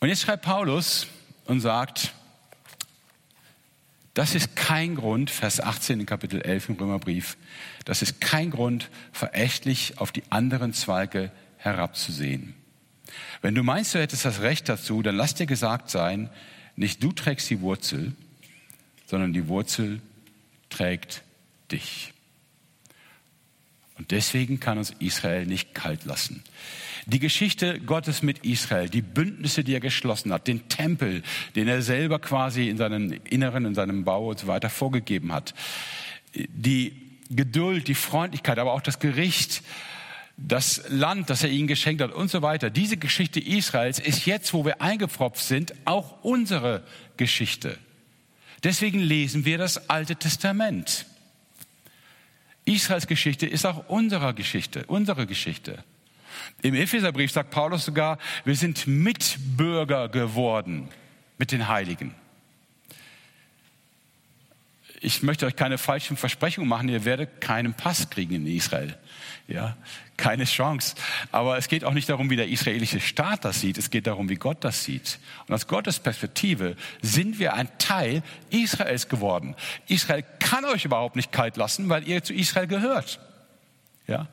Und 0.02 0.10
jetzt 0.10 0.22
schreibt 0.22 0.44
Paulus 0.44 1.08
und 1.46 1.62
sagt, 1.62 2.14
das 4.14 4.36
ist 4.36 4.56
kein 4.56 4.96
Grund, 4.96 5.30
Vers 5.30 5.62
18 5.62 6.02
in 6.02 6.06
Kapitel 6.06 6.42
11 6.42 6.70
im 6.70 6.76
Römerbrief, 6.76 7.38
das 7.86 8.02
ist 8.02 8.20
kein 8.22 8.52
Grund, 8.52 8.90
verächtlich 9.12 9.98
auf 9.98 10.12
die 10.12 10.24
anderen 10.30 10.74
Zweige 10.74 11.32
herabzusehen. 11.58 12.56
Wenn 13.42 13.56
du 13.56 13.64
meinst, 13.64 13.94
du 13.94 14.00
hättest 14.00 14.26
das 14.26 14.42
Recht 14.42 14.70
dazu, 14.70 15.02
dann 15.02 15.16
lass 15.16 15.36
dir 15.36 15.46
gesagt 15.46 15.90
sein, 15.90 16.30
nicht 16.76 17.04
du 17.04 17.12
trägst 17.12 17.50
die 17.50 17.62
Wurzel, 17.62 18.14
sondern 19.06 19.34
die 19.34 19.48
Wurzel 19.48 20.02
trägt 20.70 21.24
dich. 21.72 22.14
Und 23.98 24.12
deswegen 24.12 24.60
kann 24.60 24.78
uns 24.78 24.94
Israel 25.00 25.46
nicht 25.46 25.74
kalt 25.74 26.06
lassen. 26.06 26.44
Die 27.12 27.20
Geschichte 27.20 27.80
Gottes 27.80 28.22
mit 28.22 28.46
Israel, 28.46 28.88
die 28.88 29.02
Bündnisse, 29.02 29.64
die 29.64 29.74
er 29.74 29.80
geschlossen 29.80 30.32
hat, 30.32 30.48
den 30.48 30.70
Tempel, 30.70 31.24
den 31.56 31.68
er 31.68 31.82
selber 31.82 32.20
quasi 32.20 32.70
in 32.70 32.78
seinem 32.78 33.12
Inneren, 33.24 33.66
in 33.66 33.74
seinem 33.74 34.04
Bau 34.04 34.30
und 34.30 34.38
so 34.38 34.46
weiter 34.46 34.70
vorgegeben 34.70 35.34
hat, 35.34 35.56
die 36.36 36.94
Geduld, 37.32 37.88
die 37.88 37.96
Freundlichkeit, 37.96 38.60
aber 38.60 38.74
auch 38.74 38.82
das 38.82 39.00
Gericht, 39.00 39.64
das 40.38 40.84
Land, 40.90 41.32
das 41.32 41.44
er 41.44 41.50
ihnen 41.50 41.68
geschenkt 41.68 42.02
hat 42.04 42.12
und 42.12 42.30
so 42.30 42.44
weiter. 42.44 42.70
Diese 42.70 42.98
Geschichte 42.98 43.40
Israels 43.40 43.98
ist 44.00 44.28
jetzt, 44.28 44.54
wo 44.54 44.64
wir 44.64 44.82
eingepfropft 44.82 45.44
sind, 45.44 45.74
auch 45.86 46.24
unsere 46.24 46.84
Geschichte. 47.18 47.78
Deswegen 48.64 49.00
lesen 49.00 49.46
wir 49.46 49.58
das 49.58 49.90
Alte 49.90 50.16
Testament. 50.16 51.08
Israels 52.66 53.08
Geschichte 53.08 53.48
ist 53.48 53.66
auch 53.66 53.90
unsere 53.90 54.36
Geschichte, 54.36 54.86
unsere 54.86 55.26
Geschichte. 55.26 55.84
Im 56.62 56.76
Epheserbrief 56.76 57.32
sagt 57.32 57.52
Paulus 57.52 57.86
sogar, 57.86 58.18
wir 58.46 58.56
sind 58.56 58.88
Mitbürger 58.88 60.10
geworden 60.10 60.90
mit 61.38 61.52
den 61.52 61.68
Heiligen. 61.68 62.14
Ich 65.02 65.24
möchte 65.24 65.46
euch 65.46 65.56
keine 65.56 65.78
falschen 65.78 66.18
Versprechungen 66.18 66.68
machen, 66.68 66.90
ihr 66.90 67.06
werdet 67.06 67.40
keinen 67.40 67.74
Pass 67.74 68.10
kriegen 68.10 68.36
in 68.36 68.48
Israel. 68.48 68.98
Ja, 69.48 69.78
keine 70.18 70.44
Chance. 70.44 70.96
Aber 71.32 71.58
es 71.58 71.70
geht 71.70 71.86
auch 71.86 71.94
nicht 71.94 72.10
darum, 72.10 72.30
wie 72.30 72.36
der 72.36 72.50
israelische 72.50 73.00
Staat 73.00 73.46
das 73.46 73.62
sieht, 73.62 73.78
es 73.78 73.90
geht 73.90 74.06
darum, 74.06 74.28
wie 74.30 74.36
Gott 74.36 74.64
das 74.64 74.84
sieht. 74.84 75.20
Und 75.48 75.56
aus 75.56 75.68
Gottes 75.68 76.00
Perspektive 76.00 76.76
sind 77.02 77.40
wir 77.40 77.54
ein 77.54 77.70
Teil 77.80 78.22
Israels 78.50 79.08
geworden. 79.08 79.56
Israel 79.88 80.24
kann 80.40 80.66
euch 80.66 80.86
überhaupt 80.86 81.16
nicht 81.16 81.32
kalt 81.32 81.56
lassen, 81.56 81.88
weil 81.88 82.08
ihr 82.08 82.24
zu 82.24 82.34
Israel 82.34 82.68
gehört. 82.68 83.20
Ja, 84.06 84.28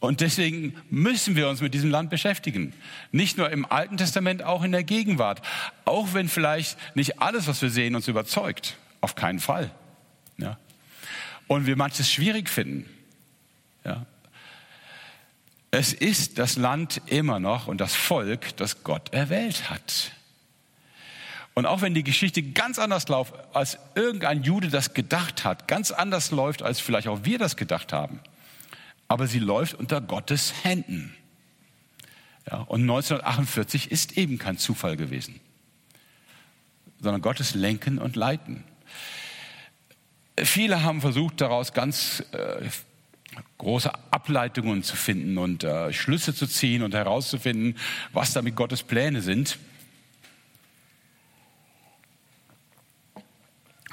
und 0.00 0.20
deswegen 0.20 0.76
müssen 0.90 1.34
wir 1.34 1.48
uns 1.48 1.60
mit 1.60 1.74
diesem 1.74 1.90
Land 1.90 2.08
beschäftigen. 2.10 2.72
Nicht 3.10 3.36
nur 3.36 3.50
im 3.50 3.66
Alten 3.70 3.96
Testament, 3.96 4.44
auch 4.44 4.62
in 4.62 4.70
der 4.70 4.84
Gegenwart. 4.84 5.42
Auch 5.84 6.14
wenn 6.14 6.28
vielleicht 6.28 6.78
nicht 6.94 7.20
alles, 7.20 7.48
was 7.48 7.60
wir 7.62 7.70
sehen, 7.70 7.96
uns 7.96 8.06
überzeugt. 8.06 8.76
Auf 9.00 9.16
keinen 9.16 9.40
Fall. 9.40 9.72
Ja. 10.36 10.56
Und 11.48 11.66
wir 11.66 11.76
manches 11.76 12.10
schwierig 12.12 12.48
finden. 12.48 12.88
Ja. 13.84 14.06
Es 15.72 15.92
ist 15.92 16.38
das 16.38 16.56
Land 16.56 17.02
immer 17.06 17.40
noch 17.40 17.66
und 17.66 17.80
das 17.80 17.94
Volk, 17.94 18.56
das 18.56 18.84
Gott 18.84 19.12
erwählt 19.12 19.68
hat. 19.68 20.12
Und 21.54 21.66
auch 21.66 21.82
wenn 21.82 21.92
die 21.92 22.04
Geschichte 22.04 22.40
ganz 22.42 22.78
anders 22.78 23.08
läuft, 23.08 23.34
als 23.52 23.78
irgendein 23.96 24.44
Jude 24.44 24.68
das 24.68 24.94
gedacht 24.94 25.44
hat, 25.44 25.66
ganz 25.66 25.90
anders 25.90 26.30
läuft, 26.30 26.62
als 26.62 26.78
vielleicht 26.78 27.08
auch 27.08 27.24
wir 27.24 27.38
das 27.38 27.56
gedacht 27.56 27.92
haben, 27.92 28.20
aber 29.08 29.26
sie 29.26 29.38
läuft 29.38 29.74
unter 29.74 30.00
Gottes 30.00 30.52
Händen. 30.62 31.14
Ja, 32.50 32.58
und 32.58 32.82
1948 32.82 33.90
ist 33.90 34.16
eben 34.16 34.38
kein 34.38 34.58
Zufall 34.58 34.96
gewesen, 34.96 35.40
sondern 37.00 37.20
Gottes 37.20 37.54
Lenken 37.54 37.98
und 37.98 38.16
Leiten. 38.16 38.64
Viele 40.36 40.82
haben 40.82 41.00
versucht, 41.00 41.40
daraus 41.40 41.72
ganz 41.72 42.22
äh, 42.32 42.68
große 43.58 43.92
Ableitungen 44.10 44.82
zu 44.82 44.96
finden 44.96 45.36
und 45.36 45.64
äh, 45.64 45.92
Schlüsse 45.92 46.34
zu 46.34 46.46
ziehen 46.46 46.82
und 46.82 46.94
herauszufinden, 46.94 47.76
was 48.12 48.32
damit 48.32 48.56
Gottes 48.56 48.82
Pläne 48.82 49.20
sind. 49.20 49.58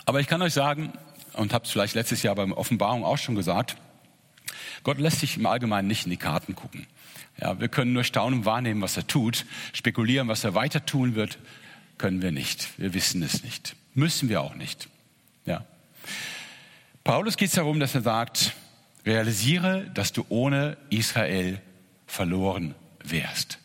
Aber 0.05 0.19
ich 0.19 0.27
kann 0.27 0.41
euch 0.41 0.53
sagen, 0.53 0.93
und 1.33 1.51
habe 1.51 1.65
es 1.65 1.71
vielleicht 1.71 1.95
letztes 1.95 2.21
Jahr 2.23 2.35
beim 2.35 2.53
Offenbarung 2.53 3.03
auch 3.03 3.17
schon 3.17 3.35
gesagt, 3.35 3.75
Gott 4.85 4.99
lässt 4.99 5.19
sich 5.19 5.35
im 5.35 5.47
Allgemeinen 5.47 5.87
nicht 5.87 6.05
in 6.05 6.11
die 6.11 6.17
Karten 6.17 6.53
gucken. 6.53 6.85
Ja, 7.41 7.59
wir 7.59 7.69
können 7.69 7.91
nur 7.91 8.03
staunen 8.03 8.45
wahrnehmen, 8.45 8.83
was 8.83 8.95
er 8.95 9.07
tut. 9.07 9.47
Spekulieren, 9.73 10.27
was 10.27 10.43
er 10.43 10.53
weiter 10.53 10.85
tun 10.85 11.15
wird, 11.15 11.39
können 11.97 12.21
wir 12.21 12.31
nicht. 12.31 12.69
Wir 12.77 12.93
wissen 12.93 13.23
es 13.23 13.43
nicht. 13.43 13.75
Müssen 13.95 14.29
wir 14.29 14.41
auch 14.41 14.53
nicht. 14.53 14.87
Ja. 15.45 15.65
Paulus 17.03 17.35
geht 17.35 17.49
es 17.49 17.55
darum, 17.55 17.79
dass 17.79 17.95
er 17.95 18.01
sagt, 18.01 18.53
realisiere, 19.07 19.89
dass 19.95 20.13
du 20.13 20.23
ohne 20.29 20.77
Israel 20.91 21.59
verloren 22.05 22.75
wärst. 23.03 23.57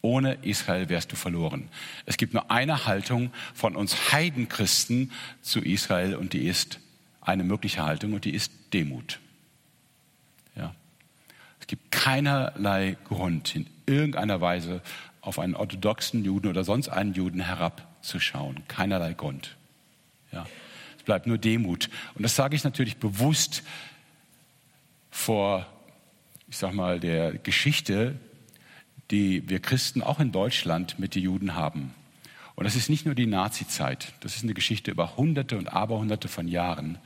Ohne 0.00 0.38
Israel 0.40 0.88
wärst 0.88 1.12
du 1.12 1.16
verloren. 1.16 1.68
Es 2.06 2.16
gibt 2.16 2.32
nur 2.32 2.50
eine 2.50 2.86
Haltung 2.86 3.32
von 3.52 3.76
uns 3.76 4.12
Heidenchristen 4.12 5.12
zu 5.42 5.60
Israel 5.60 6.14
und 6.14 6.32
die 6.32 6.46
ist 6.48 6.80
eine 7.20 7.44
mögliche 7.44 7.84
Haltung 7.84 8.14
und 8.14 8.24
die 8.24 8.32
ist 8.32 8.50
Demut. 8.72 9.20
Gibt 11.68 11.92
keinerlei 11.92 12.96
Grund, 13.04 13.54
in 13.54 13.66
irgendeiner 13.86 14.40
Weise 14.40 14.82
auf 15.20 15.38
einen 15.38 15.54
orthodoxen 15.54 16.24
Juden 16.24 16.48
oder 16.48 16.64
sonst 16.64 16.88
einen 16.88 17.14
Juden 17.14 17.40
herabzuschauen. 17.40 18.64
Keinerlei 18.66 19.12
Grund. 19.12 19.56
Ja. 20.32 20.46
Es 20.96 21.04
bleibt 21.04 21.28
nur 21.28 21.38
Demut. 21.38 21.88
Und 22.14 22.24
das 22.24 22.34
sage 22.34 22.56
ich 22.56 22.64
natürlich 22.64 22.96
bewusst 22.96 23.62
vor, 25.10 25.66
ich 26.48 26.56
sag 26.56 26.74
mal, 26.74 26.98
der 26.98 27.38
Geschichte 27.38 28.16
die 29.10 29.48
wir 29.48 29.60
Christen 29.60 30.02
auch 30.02 30.20
in 30.20 30.32
Deutschland 30.32 30.98
mit 30.98 31.14
den 31.14 31.22
Juden 31.22 31.54
haben. 31.54 31.94
Und 32.54 32.64
das 32.64 32.76
ist 32.76 32.90
nicht 32.90 33.06
nur 33.06 33.14
die 33.14 33.26
Nazizeit, 33.26 34.12
das 34.20 34.36
ist 34.36 34.42
eine 34.42 34.54
Geschichte 34.54 34.90
über 34.90 35.16
Hunderte 35.16 35.56
und 35.56 35.68
Aberhunderte 35.68 36.28
von 36.28 36.48
Jahren, 36.48 36.98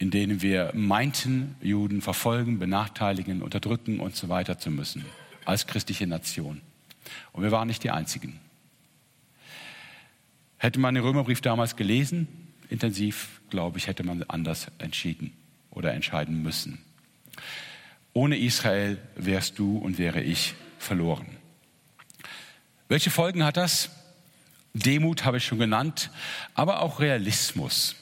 in 0.00 0.10
denen 0.10 0.40
wir 0.40 0.72
meinten, 0.74 1.56
Juden 1.60 2.00
verfolgen, 2.00 2.58
benachteiligen, 2.58 3.42
unterdrücken 3.42 4.00
und 4.00 4.16
so 4.16 4.30
weiter 4.30 4.58
zu 4.58 4.70
müssen, 4.70 5.04
als 5.44 5.66
christliche 5.66 6.06
Nation. 6.06 6.62
Und 7.32 7.42
wir 7.42 7.52
waren 7.52 7.68
nicht 7.68 7.84
die 7.84 7.90
Einzigen. 7.90 8.40
Hätte 10.56 10.80
man 10.80 10.94
den 10.94 11.04
Römerbrief 11.04 11.42
damals 11.42 11.76
gelesen, 11.76 12.28
intensiv, 12.70 13.42
glaube 13.50 13.76
ich, 13.76 13.88
hätte 13.88 14.02
man 14.02 14.22
anders 14.22 14.68
entschieden 14.78 15.34
oder 15.70 15.92
entscheiden 15.92 16.42
müssen. 16.42 16.78
Ohne 18.14 18.38
Israel 18.38 18.96
wärst 19.16 19.58
du 19.58 19.76
und 19.76 19.98
wäre 19.98 20.22
ich 20.22 20.54
verloren. 20.78 21.26
Welche 22.88 23.10
Folgen 23.10 23.44
hat 23.44 23.58
das? 23.58 23.90
Demut 24.72 25.26
habe 25.26 25.36
ich 25.36 25.44
schon 25.44 25.58
genannt, 25.58 26.10
aber 26.54 26.80
auch 26.80 27.00
Realismus. 27.00 27.96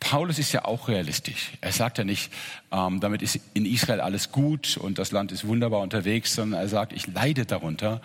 Paulus 0.00 0.38
ist 0.38 0.52
ja 0.52 0.64
auch 0.64 0.88
realistisch. 0.88 1.52
Er 1.60 1.72
sagt 1.72 1.98
ja 1.98 2.04
nicht, 2.04 2.32
ähm, 2.70 3.00
damit 3.00 3.22
ist 3.22 3.40
in 3.54 3.66
Israel 3.66 4.00
alles 4.00 4.30
gut 4.30 4.76
und 4.76 4.98
das 4.98 5.12
Land 5.12 5.32
ist 5.32 5.46
wunderbar 5.46 5.80
unterwegs, 5.80 6.34
sondern 6.34 6.60
er 6.60 6.68
sagt, 6.68 6.92
ich 6.92 7.06
leide 7.06 7.46
darunter, 7.46 8.00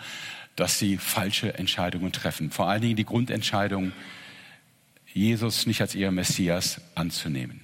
dass 0.56 0.78
sie 0.78 0.96
falsche 0.96 1.54
Entscheidungen 1.54 2.12
treffen. 2.12 2.50
Vor 2.50 2.68
allen 2.68 2.82
Dingen 2.82 2.96
die 2.96 3.04
Grundentscheidung, 3.04 3.92
Jesus 5.12 5.66
nicht 5.66 5.80
als 5.80 5.94
ihr 5.94 6.10
Messias 6.10 6.80
anzunehmen. 6.94 7.60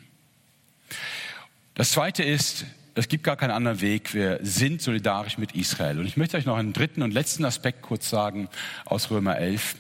Das 1.75 1.91
Zweite 1.91 2.23
ist, 2.23 2.67
es 2.95 3.09
gibt 3.09 3.25
gar 3.25 3.37
keinen 3.37 3.53
anderen 3.53 3.81
Weg. 3.81 4.15
Wir 4.15 4.39
sind 4.43 4.83
solidarisch 4.83 5.39
mit 5.39 5.53
Israel. 5.53 5.99
Und 5.99 6.07
ich 6.07 6.17
möchte 6.17 6.37
euch 6.37 6.45
noch 6.45 6.57
einen 6.57 6.73
dritten 6.73 7.03
und 7.03 7.13
letzten 7.13 7.45
Aspekt 7.45 7.83
kurz 7.83 8.11
sagen 8.11 8.49
aus 8.85 9.11
Römer 9.11 9.37
11. 9.39 9.77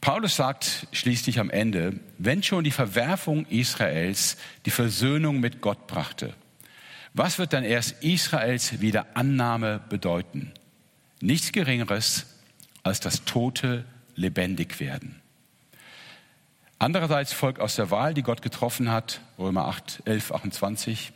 Paulus 0.00 0.36
sagt 0.36 0.86
schließlich 0.92 1.40
am 1.40 1.50
Ende, 1.50 1.98
wenn 2.18 2.42
schon 2.42 2.64
die 2.64 2.70
Verwerfung 2.70 3.46
Israels 3.46 4.36
die 4.64 4.70
Versöhnung 4.70 5.40
mit 5.40 5.60
Gott 5.60 5.86
brachte, 5.86 6.34
was 7.14 7.38
wird 7.38 7.54
dann 7.54 7.64
erst 7.64 8.04
Israels 8.04 8.80
Wiederannahme 8.80 9.80
bedeuten? 9.88 10.52
Nichts 11.20 11.50
Geringeres 11.52 12.26
als 12.82 13.00
das 13.00 13.24
Tote 13.24 13.86
lebendig 14.16 14.80
werden. 14.80 15.20
Andererseits 16.78 17.32
folgt 17.32 17.58
aus 17.58 17.76
der 17.76 17.90
Wahl, 17.90 18.12
die 18.12 18.22
Gott 18.22 18.42
getroffen 18.42 18.90
hat, 18.90 19.22
Römer 19.38 19.64
8, 19.64 20.02
11, 20.04 20.32
28, 20.32 21.12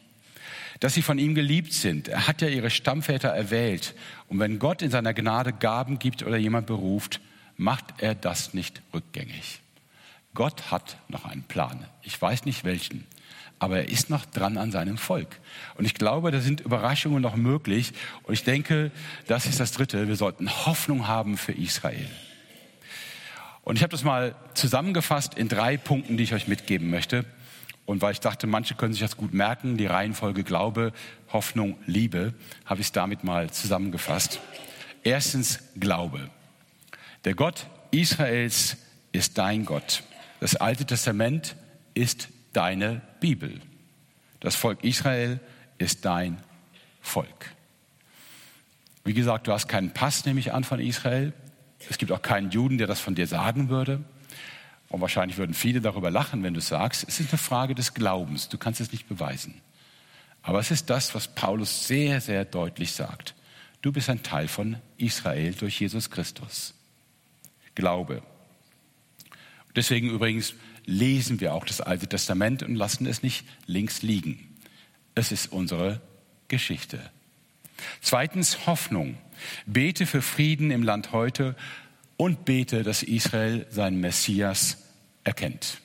dass 0.81 0.95
sie 0.95 1.03
von 1.03 1.19
ihm 1.19 1.35
geliebt 1.35 1.75
sind. 1.75 2.09
Er 2.09 2.27
hat 2.27 2.41
ja 2.41 2.49
ihre 2.49 2.71
Stammväter 2.71 3.29
erwählt. 3.29 3.95
Und 4.29 4.39
wenn 4.39 4.59
Gott 4.59 4.81
in 4.81 4.91
seiner 4.91 5.13
Gnade 5.13 5.53
Gaben 5.53 5.99
gibt 5.99 6.23
oder 6.23 6.39
jemand 6.39 6.67
beruft, 6.67 7.21
macht 7.61 7.85
er 7.99 8.15
das 8.15 8.55
nicht 8.55 8.81
rückgängig. 8.95 9.61
Gott 10.33 10.71
hat 10.71 10.97
noch 11.09 11.27
einen 11.27 11.43
Plan. 11.43 11.85
Ich 12.03 12.21
weiß 12.21 12.47
nicht 12.47 12.65
welchen, 12.65 13.07
aber 13.59 13.81
er 13.81 13.89
ist 13.91 14.09
noch 14.09 14.25
dran 14.25 14.57
an 14.57 14.73
seinem 14.73 14.97
Volk. 14.97 15.39
Und 15.75 15.85
ich 15.85 15.93
glaube, 15.93 16.31
da 16.31 16.41
sind 16.41 16.63
Überraschungen 16.63 17.21
noch 17.21 17.37
möglich. 17.37 17.93
Und 18.23 18.33
ich 18.33 18.45
denke, 18.45 18.91
das 19.27 19.45
ist 19.45 19.61
das 19.61 19.73
Dritte. 19.73 20.09
Wir 20.09 20.17
sollten 20.17 20.49
Hoffnung 20.65 21.07
haben 21.07 21.37
für 21.37 21.53
Israel. 21.53 22.09
Und 23.63 23.77
ich 23.77 23.83
habe 23.83 23.91
das 23.91 24.05
mal 24.05 24.35
zusammengefasst 24.55 25.35
in 25.35 25.49
drei 25.49 25.77
Punkten, 25.77 26.17
die 26.17 26.25
ich 26.25 26.33
euch 26.33 26.49
mitgeben 26.49 26.89
möchte. 26.89 27.27
Und 27.85 28.01
weil 28.01 28.13
ich 28.13 28.21
dachte, 28.21 28.47
manche 28.47 28.75
können 28.75 28.95
sich 28.95 29.03
das 29.03 29.19
gut 29.19 29.35
merken, 29.35 29.77
die 29.77 29.87
Reihenfolge 29.87 30.45
Glaube, 30.45 30.95
Hoffnung, 31.31 31.77
Liebe, 31.85 32.33
habe 32.65 32.81
ich 32.81 32.87
es 32.87 32.93
damit 32.93 33.23
mal 33.23 33.51
zusammengefasst. 33.51 34.41
Erstens 35.03 35.61
Glaube. 35.79 36.31
Der 37.25 37.35
Gott 37.35 37.67
Israels 37.91 38.77
ist 39.13 39.37
dein 39.39 39.65
Gott. 39.65 40.03
Das 40.41 40.57
Alte 40.57 40.87
Testament 40.87 41.57
ist 41.95 42.29
deine 42.53 43.03
Bibel. 43.21 43.61
Das 44.41 44.57
Volk 44.57 44.83
Israel 44.85 45.41
ist 45.79 46.05
dein 46.05 46.39
Volk. 47.03 47.55
Wie 49.05 49.15
gesagt, 49.15 49.47
du 49.47 49.53
hast 49.53 49.69
keinen 49.69 49.93
Pass, 49.93 50.25
nehme 50.25 50.41
ich 50.41 50.53
an, 50.53 50.65
von 50.65 50.81
Israel. 50.81 51.33
Es 51.89 51.99
gibt 51.99 52.13
auch 52.13 52.23
keinen 52.23 52.51
Juden, 52.51 52.79
der 52.79 52.87
das 52.87 53.01
von 53.01 53.15
dir 53.15 53.27
sagen 53.27 53.69
würde. 53.69 54.03
Und 54.89 55.01
wahrscheinlich 55.01 55.39
würden 55.39 55.55
viele 55.55 55.81
darüber 55.81 56.11
lachen, 56.11 56.43
wenn 56.43 56.55
du 56.55 56.61
sagst, 56.61 57.07
es 57.07 57.21
ist 57.21 57.31
eine 57.31 57.39
Frage 57.39 57.75
des 57.75 57.95
Glaubens, 57.95 58.49
du 58.49 58.59
kannst 58.59 58.81
es 58.81 58.93
nicht 58.93 59.09
beweisen. 59.09 59.61
Aber 60.43 60.59
es 60.59 60.71
ist 60.71 60.91
das, 60.91 61.15
was 61.15 61.29
Paulus 61.29 61.87
sehr, 61.87 62.21
sehr 62.21 62.45
deutlich 62.45 62.93
sagt. 62.93 63.35
Du 63.83 63.93
bist 63.93 64.11
ein 64.11 64.23
Teil 64.23 64.49
von 64.49 64.77
Israel 64.97 65.53
durch 65.55 65.81
Jesus 65.81 66.11
Christus. 66.11 66.75
Glaube. 67.81 68.23
Deswegen 69.75 70.11
übrigens 70.11 70.55
lesen 70.85 71.41
wir 71.41 71.55
auch 71.55 71.65
das 71.65 71.81
Alte 71.81 72.07
Testament 72.07 72.63
und 72.63 72.75
lassen 72.75 73.07
es 73.07 73.23
nicht 73.23 73.45
links 73.67 74.03
liegen. 74.03 74.57
Es 75.15 75.33
ist 75.33 75.53
unsere 75.53 76.01
Geschichte. 76.49 77.01
Zweitens 78.01 78.67
Hoffnung. 78.67 79.17
Bete 79.65 80.05
für 80.07 80.21
Frieden 80.21 80.71
im 80.71 80.83
Land 80.83 81.13
heute 81.13 81.57
und 82.19 82.45
bete, 82.45 82.83
dass 82.83 83.03
Israel 83.03 83.67
seinen 83.71 84.01
Messias 84.01 84.85
erkennt. 85.25 85.81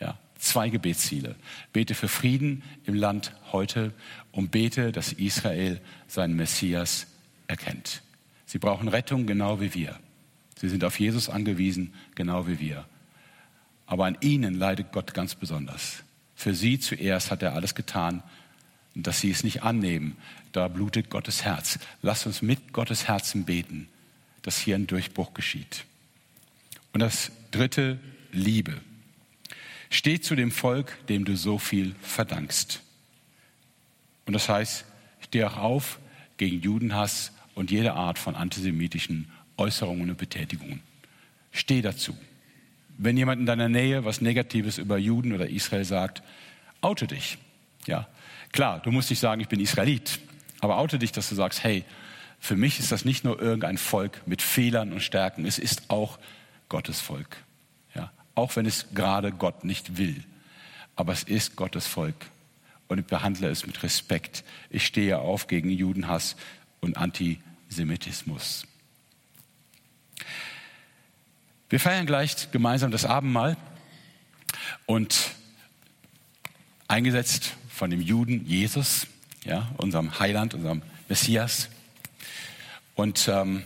Ja, 0.00 0.18
zwei 0.38 0.68
Gebetsziele. 0.68 1.36
Bete 1.72 1.94
für 1.94 2.08
Frieden 2.08 2.62
im 2.84 2.94
Land 2.94 3.32
heute 3.52 3.94
und 4.32 4.50
bete, 4.50 4.92
dass 4.92 5.12
Israel 5.12 5.80
seinen 6.06 6.36
Messias 6.36 7.06
erkennt. 7.46 8.02
Sie 8.44 8.58
brauchen 8.58 8.88
Rettung 8.88 9.26
genau 9.26 9.60
wie 9.60 9.72
wir. 9.72 9.98
Sie 10.56 10.68
sind 10.68 10.84
auf 10.84 10.98
Jesus 10.98 11.28
angewiesen, 11.28 11.94
genau 12.14 12.46
wie 12.46 12.60
wir. 12.60 12.86
Aber 13.86 14.06
an 14.06 14.16
ihnen 14.20 14.54
leidet 14.54 14.92
Gott 14.92 15.14
ganz 15.14 15.34
besonders. 15.34 16.04
Für 16.34 16.54
sie 16.54 16.78
zuerst 16.78 17.30
hat 17.30 17.42
er 17.42 17.54
alles 17.54 17.74
getan, 17.74 18.22
dass 18.94 19.20
sie 19.20 19.30
es 19.30 19.44
nicht 19.44 19.62
annehmen. 19.62 20.16
Da 20.52 20.68
blutet 20.68 21.10
Gottes 21.10 21.44
Herz. 21.44 21.78
Lass 22.02 22.26
uns 22.26 22.42
mit 22.42 22.72
Gottes 22.72 23.08
Herzen 23.08 23.44
beten 23.44 23.88
dass 24.44 24.58
hier 24.58 24.76
ein 24.76 24.86
Durchbruch 24.86 25.32
geschieht. 25.32 25.86
Und 26.92 27.00
das 27.00 27.32
dritte, 27.50 27.98
Liebe. 28.30 28.80
Steh 29.88 30.20
zu 30.20 30.36
dem 30.36 30.50
Volk, 30.50 31.06
dem 31.06 31.24
du 31.24 31.34
so 31.34 31.58
viel 31.58 31.94
verdankst. 32.02 32.82
Und 34.26 34.34
das 34.34 34.48
heißt, 34.48 34.84
steh 35.20 35.44
auch 35.44 35.56
auf 35.56 35.98
gegen 36.36 36.60
Judenhass 36.60 37.32
und 37.54 37.70
jede 37.70 37.94
Art 37.94 38.18
von 38.18 38.34
antisemitischen 38.34 39.30
Äußerungen 39.56 40.10
und 40.10 40.18
Betätigungen. 40.18 40.80
Steh 41.52 41.82
dazu. 41.82 42.16
Wenn 42.96 43.16
jemand 43.16 43.40
in 43.40 43.46
deiner 43.46 43.68
Nähe 43.68 44.04
was 44.04 44.20
Negatives 44.20 44.78
über 44.78 44.98
Juden 44.98 45.32
oder 45.32 45.48
Israel 45.48 45.84
sagt, 45.84 46.22
oute 46.80 47.06
dich. 47.06 47.38
Ja, 47.86 48.08
klar, 48.52 48.80
du 48.80 48.90
musst 48.90 49.10
nicht 49.10 49.20
sagen, 49.20 49.40
ich 49.40 49.48
bin 49.48 49.60
Israelit, 49.60 50.20
aber 50.60 50.78
oute 50.78 50.98
dich, 50.98 51.12
dass 51.12 51.28
du 51.28 51.34
sagst, 51.34 51.64
hey, 51.64 51.84
für 52.38 52.56
mich 52.56 52.78
ist 52.78 52.92
das 52.92 53.04
nicht 53.04 53.24
nur 53.24 53.40
irgendein 53.40 53.78
Volk 53.78 54.22
mit 54.26 54.42
Fehlern 54.42 54.92
und 54.92 55.00
Stärken, 55.00 55.46
es 55.46 55.58
ist 55.58 55.90
auch 55.90 56.18
Gottes 56.68 57.00
Volk. 57.00 57.36
Ja, 57.94 58.12
auch 58.34 58.54
wenn 58.56 58.66
es 58.66 58.94
gerade 58.94 59.32
Gott 59.32 59.64
nicht 59.64 59.96
will, 59.96 60.22
aber 60.96 61.12
es 61.12 61.22
ist 61.22 61.56
Gottes 61.56 61.86
Volk 61.86 62.16
und 62.88 62.98
ich 62.98 63.06
behandle 63.06 63.48
es 63.48 63.66
mit 63.66 63.82
Respekt. 63.82 64.44
Ich 64.70 64.86
stehe 64.86 65.18
auf 65.18 65.46
gegen 65.46 65.70
Judenhass 65.70 66.36
und 66.80 66.96
Antisemitismus. 66.96 68.66
Wir 71.74 71.80
feiern 71.80 72.06
gleich 72.06 72.52
gemeinsam 72.52 72.92
das 72.92 73.04
Abendmahl 73.04 73.56
und 74.86 75.32
eingesetzt 76.86 77.54
von 77.68 77.90
dem 77.90 78.00
Juden 78.00 78.46
Jesus, 78.46 79.08
ja, 79.44 79.72
unserem 79.78 80.20
Heiland, 80.20 80.54
unserem 80.54 80.82
Messias. 81.08 81.68
Und 82.94 83.26
ähm, 83.26 83.64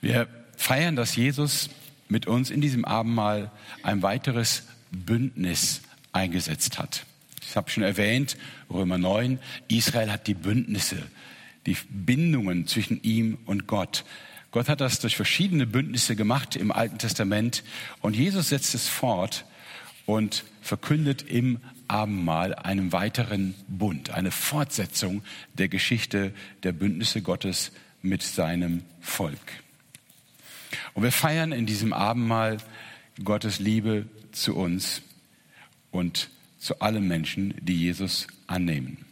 wir 0.00 0.26
feiern, 0.56 0.96
dass 0.96 1.16
Jesus 1.16 1.68
mit 2.08 2.26
uns 2.26 2.48
in 2.48 2.62
diesem 2.62 2.86
Abendmahl 2.86 3.50
ein 3.82 4.00
weiteres 4.00 4.62
Bündnis 4.90 5.82
eingesetzt 6.12 6.78
hat. 6.78 7.04
Ich 7.42 7.56
habe 7.58 7.68
schon 7.68 7.82
erwähnt, 7.82 8.38
Römer 8.70 8.96
9, 8.96 9.38
Israel 9.68 10.10
hat 10.10 10.28
die 10.28 10.32
Bündnisse, 10.32 11.02
die 11.66 11.76
Bindungen 11.90 12.66
zwischen 12.66 13.02
ihm 13.02 13.36
und 13.44 13.66
Gott. 13.66 14.06
Gott 14.50 14.68
hat 14.68 14.80
das 14.80 14.98
durch 14.98 15.16
verschiedene 15.16 15.66
Bündnisse 15.66 16.16
gemacht 16.16 16.56
im 16.56 16.72
Alten 16.72 16.98
Testament 16.98 17.62
und 18.00 18.16
Jesus 18.16 18.48
setzt 18.48 18.74
es 18.74 18.88
fort 18.88 19.44
und 20.06 20.44
verkündet 20.60 21.22
im 21.22 21.60
Abendmahl 21.86 22.54
einen 22.54 22.92
weiteren 22.92 23.54
Bund, 23.68 24.10
eine 24.10 24.30
Fortsetzung 24.30 25.22
der 25.54 25.68
Geschichte 25.68 26.32
der 26.62 26.72
Bündnisse 26.72 27.22
Gottes 27.22 27.72
mit 28.02 28.22
seinem 28.22 28.82
Volk. 29.00 29.38
Und 30.94 31.02
wir 31.02 31.12
feiern 31.12 31.52
in 31.52 31.66
diesem 31.66 31.92
Abendmahl 31.92 32.58
Gottes 33.22 33.58
Liebe 33.58 34.06
zu 34.32 34.56
uns 34.56 35.02
und 35.90 36.30
zu 36.58 36.80
allen 36.80 37.06
Menschen, 37.06 37.54
die 37.60 37.76
Jesus 37.76 38.26
annehmen. 38.46 39.04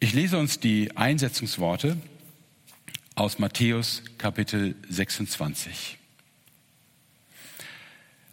Ich 0.00 0.12
lese 0.12 0.38
uns 0.38 0.60
die 0.60 0.96
Einsetzungsworte 0.96 1.96
aus 3.18 3.40
Matthäus 3.40 4.04
Kapitel 4.16 4.76
26. 4.88 5.98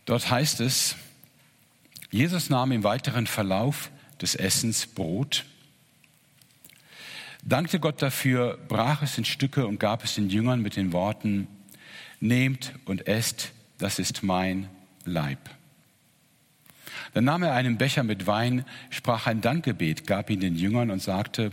Dort 0.05 0.29
heißt 0.29 0.59
es, 0.59 0.95
Jesus 2.11 2.51
nahm 2.51 2.71
im 2.71 2.83
weiteren 2.83 3.25
Verlauf 3.25 3.89
des 4.21 4.35
Essens 4.35 4.85
Brot, 4.85 5.45
dankte 7.41 7.79
Gott 7.79 7.99
dafür, 8.03 8.59
brach 8.67 9.01
es 9.01 9.17
in 9.17 9.25
Stücke 9.25 9.65
und 9.65 9.79
gab 9.79 10.03
es 10.03 10.13
den 10.15 10.29
Jüngern 10.29 10.61
mit 10.61 10.75
den 10.75 10.93
Worten, 10.93 11.47
Nehmt 12.21 12.73
und 12.85 13.07
esst, 13.07 13.51
das 13.77 13.99
ist 13.99 14.23
mein 14.23 14.69
Leib. 15.03 15.49
Dann 17.13 17.25
nahm 17.25 17.43
er 17.43 17.53
einen 17.53 17.77
Becher 17.77 18.03
mit 18.03 18.25
Wein, 18.25 18.65
sprach 18.89 19.25
ein 19.27 19.41
Dankgebet, 19.41 20.07
gab 20.07 20.29
ihn 20.29 20.39
den 20.39 20.55
Jüngern 20.55 20.91
und 20.91 21.01
sagte, 21.01 21.51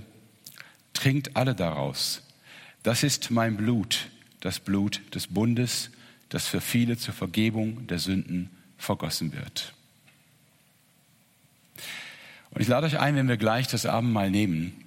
Trinkt 0.92 1.34
alle 1.34 1.54
daraus. 1.54 2.21
Das 2.82 3.02
ist 3.02 3.30
mein 3.30 3.56
Blut, 3.56 4.08
das 4.40 4.58
Blut 4.58 5.00
des 5.14 5.28
Bundes, 5.28 5.90
das 6.28 6.48
für 6.48 6.60
viele 6.60 6.96
zur 6.96 7.14
Vergebung 7.14 7.86
der 7.86 7.98
Sünden 7.98 8.50
vergossen 8.78 9.32
wird. 9.32 9.74
Und 12.50 12.60
ich 12.60 12.68
lade 12.68 12.86
euch 12.86 12.98
ein, 12.98 13.16
wenn 13.16 13.28
wir 13.28 13.36
gleich 13.36 13.68
das 13.68 13.86
Abendmahl 13.86 14.30
nehmen, 14.30 14.84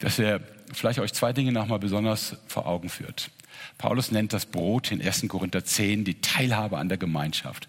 dass 0.00 0.18
er 0.18 0.40
vielleicht 0.72 0.98
euch 0.98 1.12
zwei 1.12 1.32
Dinge 1.32 1.52
nochmal 1.52 1.78
besonders 1.78 2.36
vor 2.48 2.66
Augen 2.66 2.88
führt. 2.88 3.30
Paulus 3.78 4.10
nennt 4.10 4.32
das 4.32 4.46
Brot 4.46 4.90
in 4.90 5.00
1. 5.00 5.28
Korinther 5.28 5.64
10 5.64 6.04
die 6.04 6.20
Teilhabe 6.20 6.78
an 6.78 6.88
der 6.88 6.98
Gemeinschaft. 6.98 7.68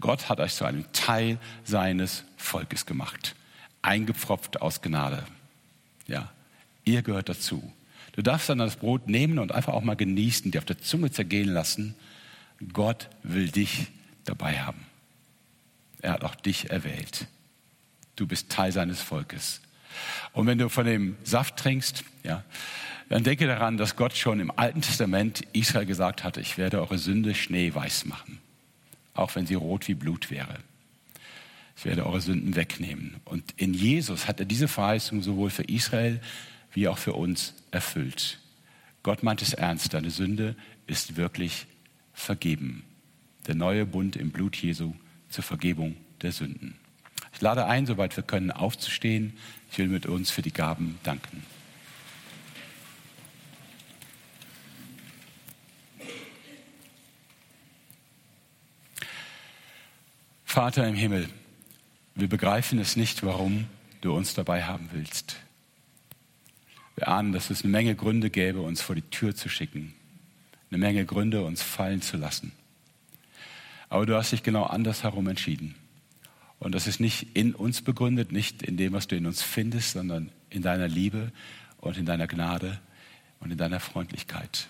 Gott 0.00 0.28
hat 0.28 0.40
euch 0.40 0.54
zu 0.54 0.64
einem 0.64 0.90
Teil 0.92 1.38
seines 1.64 2.24
Volkes 2.36 2.86
gemacht, 2.86 3.34
eingepfropft 3.82 4.62
aus 4.62 4.80
Gnade. 4.82 5.24
Ja, 6.06 6.32
ihr 6.84 7.02
gehört 7.02 7.28
dazu. 7.28 7.72
Du 8.14 8.22
darfst 8.22 8.48
dann 8.48 8.58
das 8.58 8.76
Brot 8.76 9.08
nehmen 9.08 9.40
und 9.40 9.50
einfach 9.50 9.72
auch 9.72 9.82
mal 9.82 9.96
genießen, 9.96 10.52
dir 10.52 10.58
auf 10.58 10.64
der 10.64 10.78
Zunge 10.78 11.10
zergehen 11.10 11.48
lassen. 11.48 11.96
Gott 12.72 13.08
will 13.24 13.48
dich 13.48 13.88
dabei 14.24 14.60
haben. 14.60 14.86
Er 16.00 16.12
hat 16.12 16.24
auch 16.24 16.36
dich 16.36 16.70
erwählt. 16.70 17.26
Du 18.14 18.26
bist 18.26 18.50
Teil 18.50 18.70
seines 18.70 19.00
Volkes. 19.00 19.60
Und 20.32 20.46
wenn 20.46 20.58
du 20.58 20.68
von 20.68 20.86
dem 20.86 21.16
Saft 21.24 21.56
trinkst, 21.56 22.04
ja, 22.22 22.44
dann 23.08 23.24
denke 23.24 23.46
daran, 23.46 23.76
dass 23.76 23.96
Gott 23.96 24.16
schon 24.16 24.38
im 24.38 24.52
Alten 24.56 24.80
Testament 24.80 25.42
Israel 25.52 25.86
gesagt 25.86 26.22
hatte, 26.22 26.40
ich 26.40 26.56
werde 26.56 26.80
eure 26.80 26.98
Sünde 26.98 27.34
schneeweiß 27.34 28.06
machen, 28.06 28.38
auch 29.12 29.34
wenn 29.34 29.46
sie 29.46 29.54
rot 29.54 29.88
wie 29.88 29.94
Blut 29.94 30.30
wäre. 30.30 30.58
Ich 31.76 31.84
werde 31.84 32.06
eure 32.06 32.20
Sünden 32.20 32.54
wegnehmen. 32.54 33.16
Und 33.24 33.52
in 33.56 33.74
Jesus 33.74 34.28
hat 34.28 34.38
er 34.38 34.46
diese 34.46 34.68
Verheißung 34.68 35.22
sowohl 35.22 35.50
für 35.50 35.64
Israel 35.64 36.20
wie 36.74 36.88
auch 36.88 36.98
für 36.98 37.14
uns 37.14 37.54
erfüllt. 37.70 38.38
Gott 39.02 39.22
meint 39.22 39.42
es 39.42 39.54
ernst, 39.54 39.94
deine 39.94 40.10
Sünde 40.10 40.56
ist 40.86 41.16
wirklich 41.16 41.66
vergeben. 42.12 42.84
Der 43.46 43.54
neue 43.54 43.86
Bund 43.86 44.16
im 44.16 44.30
Blut 44.30 44.56
Jesu 44.56 44.94
zur 45.30 45.44
Vergebung 45.44 45.96
der 46.22 46.32
Sünden. 46.32 46.76
Ich 47.32 47.40
lade 47.40 47.66
ein, 47.66 47.86
soweit 47.86 48.16
wir 48.16 48.24
können, 48.24 48.50
aufzustehen. 48.50 49.36
Ich 49.70 49.78
will 49.78 49.88
mit 49.88 50.06
uns 50.06 50.30
für 50.30 50.42
die 50.42 50.52
Gaben 50.52 50.98
danken. 51.02 51.42
Vater 60.44 60.86
im 60.86 60.94
Himmel, 60.94 61.28
wir 62.14 62.28
begreifen 62.28 62.78
es 62.78 62.94
nicht, 62.94 63.24
warum 63.24 63.66
du 64.02 64.14
uns 64.14 64.34
dabei 64.34 64.62
haben 64.62 64.88
willst. 64.92 65.43
Wir 66.96 67.08
ahnen, 67.08 67.32
dass 67.32 67.50
es 67.50 67.62
eine 67.62 67.72
Menge 67.72 67.94
Gründe 67.94 68.30
gäbe, 68.30 68.60
uns 68.60 68.80
vor 68.80 68.94
die 68.94 69.02
Tür 69.02 69.34
zu 69.34 69.48
schicken. 69.48 69.94
Eine 70.70 70.78
Menge 70.78 71.04
Gründe, 71.04 71.44
uns 71.44 71.62
fallen 71.62 72.02
zu 72.02 72.16
lassen. 72.16 72.52
Aber 73.88 74.06
du 74.06 74.16
hast 74.16 74.32
dich 74.32 74.42
genau 74.42 74.64
andersherum 74.64 75.28
entschieden. 75.28 75.74
Und 76.58 76.74
das 76.74 76.86
ist 76.86 77.00
nicht 77.00 77.36
in 77.36 77.54
uns 77.54 77.82
begründet, 77.82 78.32
nicht 78.32 78.62
in 78.62 78.76
dem, 78.76 78.92
was 78.92 79.06
du 79.06 79.16
in 79.16 79.26
uns 79.26 79.42
findest, 79.42 79.92
sondern 79.92 80.30
in 80.50 80.62
deiner 80.62 80.88
Liebe 80.88 81.32
und 81.78 81.98
in 81.98 82.06
deiner 82.06 82.26
Gnade 82.26 82.80
und 83.40 83.50
in 83.50 83.58
deiner 83.58 83.80
Freundlichkeit. 83.80 84.68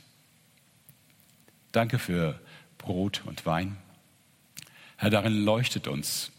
Danke 1.72 1.98
für 1.98 2.40
Brot 2.78 3.22
und 3.26 3.46
Wein. 3.46 3.76
Herr, 4.96 5.10
darin 5.10 5.44
leuchtet 5.44 5.88
uns 5.88 6.30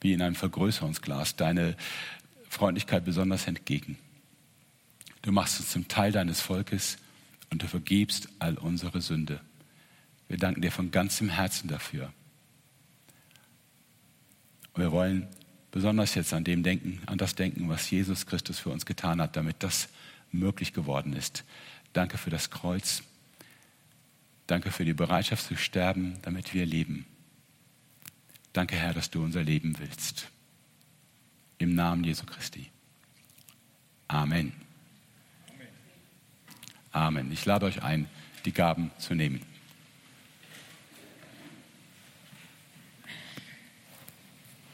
wie 0.00 0.12
in 0.12 0.20
einem 0.20 0.34
Vergrößerungsglas 0.34 1.36
deine 1.36 1.76
Freundlichkeit 2.48 3.04
besonders 3.04 3.46
entgegen. 3.46 3.96
Du 5.24 5.32
machst 5.32 5.58
uns 5.58 5.70
zum 5.70 5.88
Teil 5.88 6.12
deines 6.12 6.42
Volkes 6.42 6.98
und 7.48 7.62
du 7.62 7.66
vergibst 7.66 8.28
all 8.40 8.58
unsere 8.58 9.00
Sünde. 9.00 9.40
Wir 10.28 10.36
danken 10.36 10.60
dir 10.60 10.70
von 10.70 10.90
ganzem 10.90 11.30
Herzen 11.30 11.66
dafür. 11.66 12.12
Und 14.74 14.82
wir 14.82 14.92
wollen 14.92 15.26
besonders 15.70 16.14
jetzt 16.14 16.34
an 16.34 16.44
dem 16.44 16.62
denken, 16.62 17.00
an 17.06 17.16
das 17.16 17.34
denken, 17.34 17.70
was 17.70 17.90
Jesus 17.90 18.26
Christus 18.26 18.58
für 18.58 18.68
uns 18.68 18.84
getan 18.84 19.18
hat, 19.18 19.34
damit 19.34 19.62
das 19.62 19.88
möglich 20.30 20.74
geworden 20.74 21.14
ist. 21.14 21.44
Danke 21.94 22.18
für 22.18 22.28
das 22.28 22.50
Kreuz. 22.50 23.02
Danke 24.46 24.70
für 24.70 24.84
die 24.84 24.92
Bereitschaft 24.92 25.46
zu 25.46 25.56
sterben, 25.56 26.18
damit 26.20 26.52
wir 26.52 26.66
leben. 26.66 27.06
Danke, 28.52 28.76
Herr, 28.76 28.92
dass 28.92 29.08
du 29.08 29.24
unser 29.24 29.42
Leben 29.42 29.78
willst. 29.78 30.28
Im 31.56 31.74
Namen 31.74 32.04
Jesu 32.04 32.26
Christi. 32.26 32.68
Amen. 34.06 34.63
Amen. 36.94 37.30
Ich 37.32 37.44
lade 37.44 37.66
euch 37.66 37.82
ein, 37.82 38.08
die 38.44 38.52
Gaben 38.52 38.92
zu 38.98 39.14
nehmen. 39.14 39.42